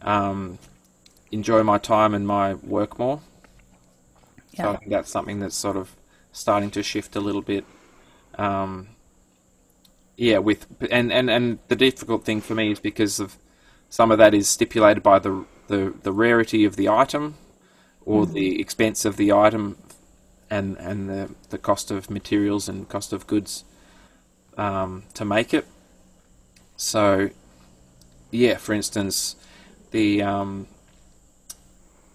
[0.00, 0.58] um,
[1.30, 3.20] enjoy my time and my work more.
[4.54, 4.76] So I Yeah.
[4.76, 5.96] think that's something that's sort of
[6.32, 7.64] starting to shift a little bit.
[8.36, 8.88] Um,
[10.16, 13.36] yeah, with and, and, and the difficult thing for me is because of
[13.88, 17.34] some of that is stipulated by the the, the rarity of the item
[18.04, 19.78] or the expense of the item
[20.50, 23.64] and and the, the cost of materials and cost of goods
[24.58, 25.66] um, to make it.
[26.76, 27.30] So
[28.30, 29.36] yeah, for instance,
[29.90, 30.66] the um,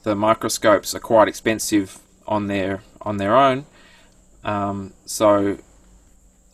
[0.04, 3.66] the microscopes are quite expensive on their on their own.
[4.44, 5.58] Um, so,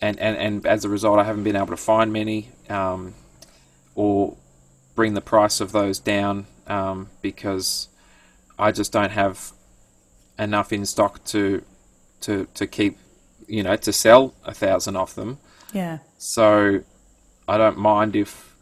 [0.00, 3.14] and, and and as a result, I haven't been able to find many um,
[3.94, 4.36] or
[4.94, 7.88] bring the price of those down um, because
[8.58, 9.52] I just don't have
[10.38, 11.62] enough in stock to
[12.22, 12.98] to to keep
[13.46, 15.38] you know to sell a thousand of them.
[15.72, 15.98] Yeah.
[16.18, 16.82] So
[17.48, 18.54] I don't mind if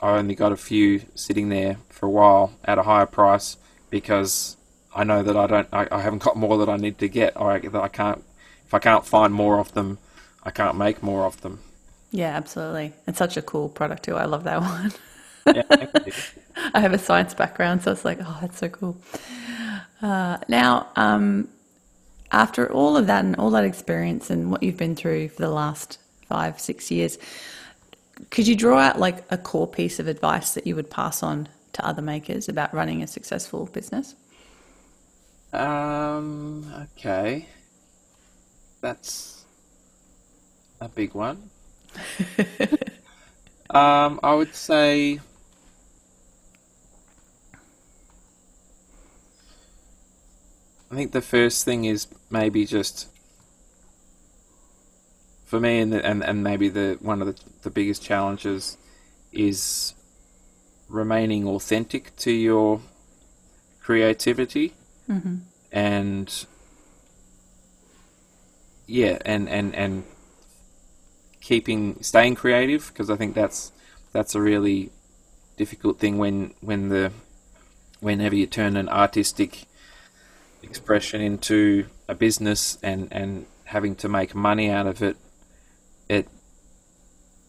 [0.00, 3.56] I only got a few sitting there for a while at a higher price
[3.90, 4.56] because
[4.94, 7.36] I know that I don't I, I haven't got more that I need to get
[7.36, 8.22] or I, that I can't
[8.66, 9.98] if I can't find more of them
[10.44, 11.60] I can't make more of them.
[12.10, 12.92] Yeah, absolutely.
[13.06, 14.16] It's such a cool product too.
[14.16, 14.92] I love that one.
[15.46, 15.62] Yeah.
[16.74, 18.96] I have a science background, so it's like, oh, that's so cool.
[20.00, 21.48] Uh, now, um,
[22.30, 25.50] after all of that and all that experience and what you've been through for the
[25.50, 27.18] last five, six years,
[28.30, 31.48] could you draw out like a core piece of advice that you would pass on
[31.72, 34.14] to other makers about running a successful business?
[35.52, 37.46] Um okay.
[38.80, 39.44] That's
[40.80, 41.50] a big one.
[43.70, 45.20] um I would say
[50.90, 53.08] I think the first thing is maybe just
[55.44, 58.78] for me and the, and and maybe the one of the the biggest challenges
[59.32, 59.92] is
[60.88, 62.80] remaining authentic to your
[63.82, 64.72] creativity
[65.10, 65.36] Mm-hmm.
[65.72, 66.46] and
[68.86, 70.04] yeah and and and
[71.40, 73.72] keeping staying creative because I think that's
[74.12, 74.90] that's a really
[75.56, 77.12] difficult thing when when the
[78.00, 79.64] whenever you turn an artistic
[80.62, 85.16] expression into a business and and having to make money out of it
[86.08, 86.28] it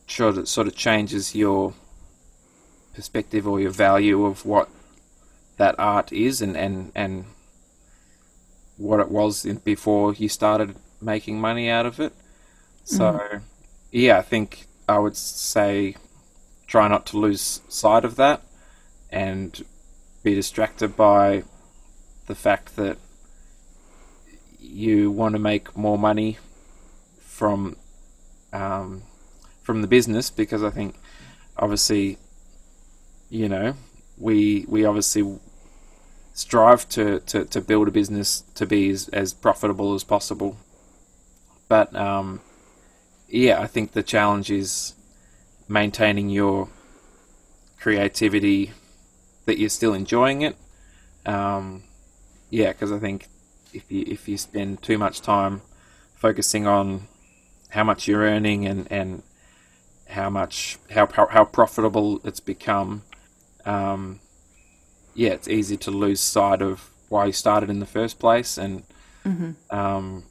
[0.08, 1.74] sort of sort of changes your
[2.93, 4.70] perspective or your value of what
[5.58, 7.26] that art is and and and
[8.78, 12.14] what it was in, before you started making money out of it.
[12.84, 13.40] So,
[13.92, 15.96] yeah, I think I would say
[16.68, 18.42] try not to lose sight of that
[19.12, 19.64] and
[20.24, 21.44] be distracted by
[22.28, 22.98] the fact that
[24.60, 26.38] you want to make more money
[27.20, 27.76] from
[28.54, 29.04] um,
[29.62, 30.96] from the business because I think
[31.58, 32.18] obviously
[33.30, 33.76] you know
[34.18, 35.40] we we obviously
[36.34, 40.58] strive to, to, to build a business to be as, as profitable as possible.
[41.68, 42.42] But um,
[43.30, 44.94] yeah, I think the challenge is
[45.68, 46.70] maintaining your
[47.80, 48.72] creativity
[49.46, 50.56] that you're still enjoying it.
[51.26, 51.84] Um,
[52.50, 53.28] yeah, because I think
[53.74, 55.62] if you if you spend too much time
[56.16, 57.08] focusing on
[57.70, 59.24] how much you're earning and, and
[60.08, 63.04] how much how how, profitable it's become,
[63.66, 64.20] um,
[65.16, 68.84] yeah, it's easy to lose sight of why you started in the first place, and
[69.70, 70.24] um,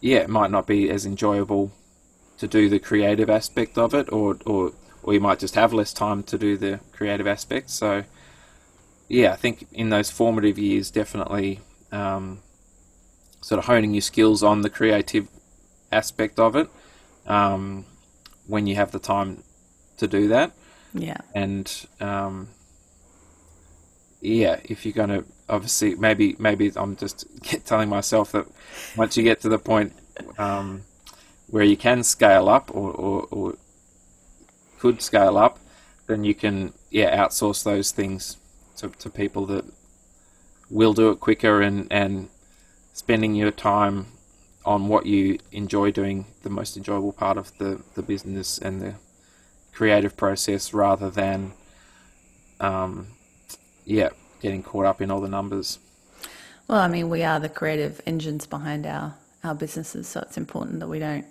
[0.00, 1.72] yeah, it might not be as enjoyable
[2.38, 4.72] to do the creative aspect of it, or or
[5.02, 7.70] or you might just have less time to do the creative aspect.
[7.70, 8.04] So,
[9.08, 11.60] yeah, I think in those formative years, definitely
[11.90, 12.40] um,
[13.40, 15.28] sort of honing your skills on the creative
[15.90, 16.68] aspect of it
[17.26, 17.84] um,
[18.46, 19.42] when you have the time
[19.98, 20.52] to do that
[20.94, 21.18] Yeah.
[21.34, 22.48] and um,
[24.22, 27.26] yeah, if you're going to obviously maybe maybe I'm just
[27.66, 28.46] telling myself that
[28.96, 29.92] once you get to the point
[30.38, 30.82] um,
[31.48, 33.54] where you can scale up or, or, or
[34.78, 35.58] could scale up,
[36.06, 38.36] then you can yeah outsource those things
[38.76, 39.64] to, to people that
[40.70, 42.28] will do it quicker and and
[42.92, 44.06] spending your time
[44.64, 48.94] on what you enjoy doing the most enjoyable part of the, the business and the
[49.72, 51.52] creative process rather than
[52.60, 53.08] um,
[53.84, 54.08] yeah
[54.40, 55.78] getting caught up in all the numbers
[56.68, 59.14] Well, I mean, we are the creative engines behind our,
[59.44, 61.26] our businesses, so it's important that we don't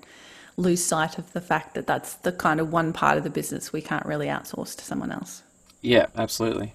[0.58, 3.72] lose sight of the fact that that's the kind of one part of the business
[3.74, 5.42] we can't really outsource to someone else.
[5.82, 6.74] yeah absolutely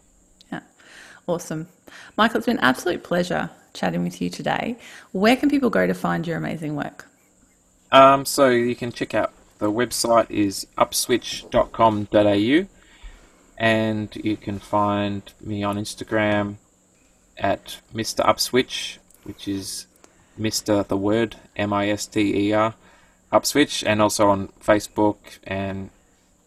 [0.50, 0.60] Yeah.
[1.26, 1.68] Awesome.
[2.16, 4.76] Michael, it's been an absolute pleasure chatting with you today.
[5.12, 7.06] Where can people go to find your amazing work?
[7.92, 12.66] um, so you can check out the website is upswitch.com.au
[13.58, 16.56] and you can find me on Instagram
[17.36, 18.24] at Mr.
[18.24, 19.86] Upswitch which is
[20.38, 20.86] Mr.
[20.86, 22.74] the word M I S T E R
[23.32, 25.90] Upswitch and also on Facebook and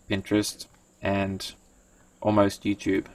[0.09, 0.65] Pinterest
[1.01, 1.53] and
[2.21, 3.05] almost YouTube.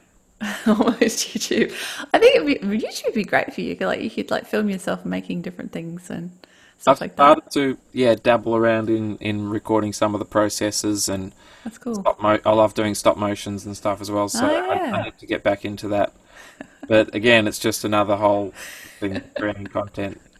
[0.67, 1.73] Almost YouTube.
[2.13, 3.77] I think be, YouTube would be great for you.
[3.81, 6.33] Like you could like film yourself making different things and
[6.85, 7.39] stuff I've like that.
[7.39, 11.33] started to yeah dabble around in, in recording some of the processes and
[11.65, 11.95] That's cool.
[11.95, 14.29] stop mo- I love doing stop motions and stuff as well.
[14.29, 14.93] So Oh, I, yeah.
[14.93, 16.13] I need to get back into that.
[16.87, 18.53] But again, it's just another whole
[19.01, 20.21] thing creating content.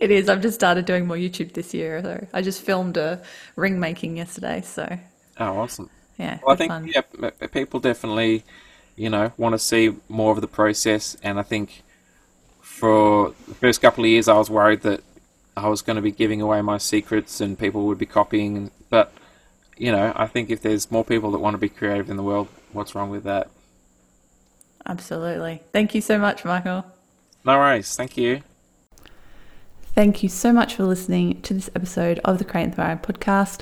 [0.00, 0.28] It is.
[0.28, 2.00] I've just started doing more YouTube this year.
[2.02, 3.22] So I just filmed a
[3.56, 4.60] ring making yesterday.
[4.62, 4.98] So
[5.38, 5.90] Oh, awesome!
[6.18, 6.88] yeah, Well, I think fun.
[6.94, 7.02] yeah,
[7.52, 8.44] people definitely
[8.96, 11.82] you know want to see more of the process, and I think
[12.74, 15.00] for the first couple of years, I was worried that
[15.56, 18.72] I was going to be giving away my secrets and people would be copying.
[18.90, 19.12] But
[19.78, 22.22] you know, I think if there's more people that want to be creative in the
[22.22, 23.48] world, what's wrong with that?
[24.86, 25.62] Absolutely.
[25.72, 26.84] Thank you so much, Michael.
[27.44, 27.94] No worries.
[27.94, 28.42] Thank you.
[29.94, 33.60] Thank you so much for listening to this episode of the Create and Thrive podcast.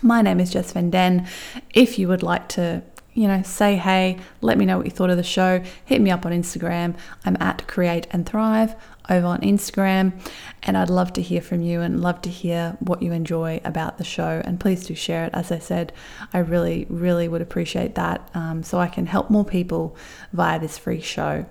[0.00, 1.28] My name is Jess Van Den.
[1.74, 2.82] If you would like to,
[3.14, 6.10] you know, say hey, let me know what you thought of the show, hit me
[6.10, 6.96] up on Instagram.
[7.24, 8.74] I'm at Create and Thrive
[9.10, 10.12] over on Instagram.
[10.62, 13.98] And I'd love to hear from you and love to hear what you enjoy about
[13.98, 14.40] the show.
[14.44, 15.30] And please do share it.
[15.34, 15.92] As I said,
[16.32, 19.96] I really, really would appreciate that um, so I can help more people
[20.32, 21.44] via this free show.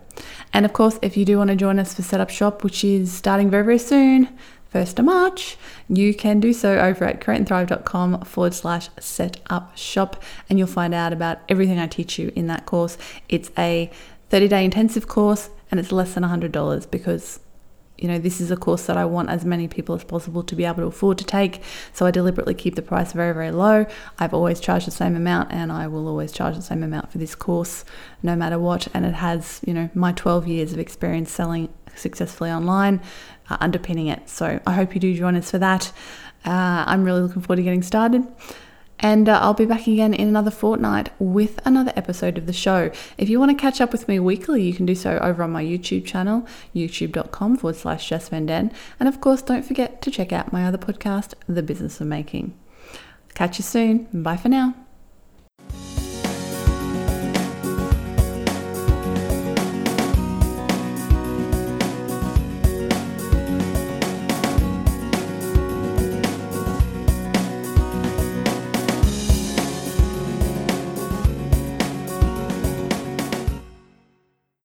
[0.53, 3.12] And of course, if you do want to join us for Setup Shop, which is
[3.12, 4.30] starting very, very soon,
[4.74, 5.57] 1st of March,
[5.89, 11.11] you can do so over at createandthrive.com forward slash setup shop and you'll find out
[11.11, 12.97] about everything I teach you in that course.
[13.28, 13.91] It's a
[14.30, 17.41] 30 day intensive course and it's less than $100 because
[18.01, 20.55] you know, this is a course that I want as many people as possible to
[20.55, 21.61] be able to afford to take.
[21.93, 23.86] So I deliberately keep the price very, very low.
[24.17, 27.19] I've always charged the same amount and I will always charge the same amount for
[27.19, 27.86] this course
[28.24, 28.88] no matter what.
[28.95, 33.01] And it has, you know, my 12 years of experience selling successfully online
[33.51, 34.29] uh, underpinning it.
[34.29, 35.91] So I hope you do join us for that.
[36.45, 38.25] Uh, I'm really looking forward to getting started.
[39.03, 42.91] And uh, I'll be back again in another fortnight with another episode of the show.
[43.17, 45.51] If you want to catch up with me weekly, you can do so over on
[45.51, 46.45] my YouTube channel,
[46.75, 48.71] youtube.com forward slash Jess Van Den.
[48.99, 52.53] And of course, don't forget to check out my other podcast, The Business of Making.
[53.33, 54.07] Catch you soon.
[54.13, 54.75] Bye for now.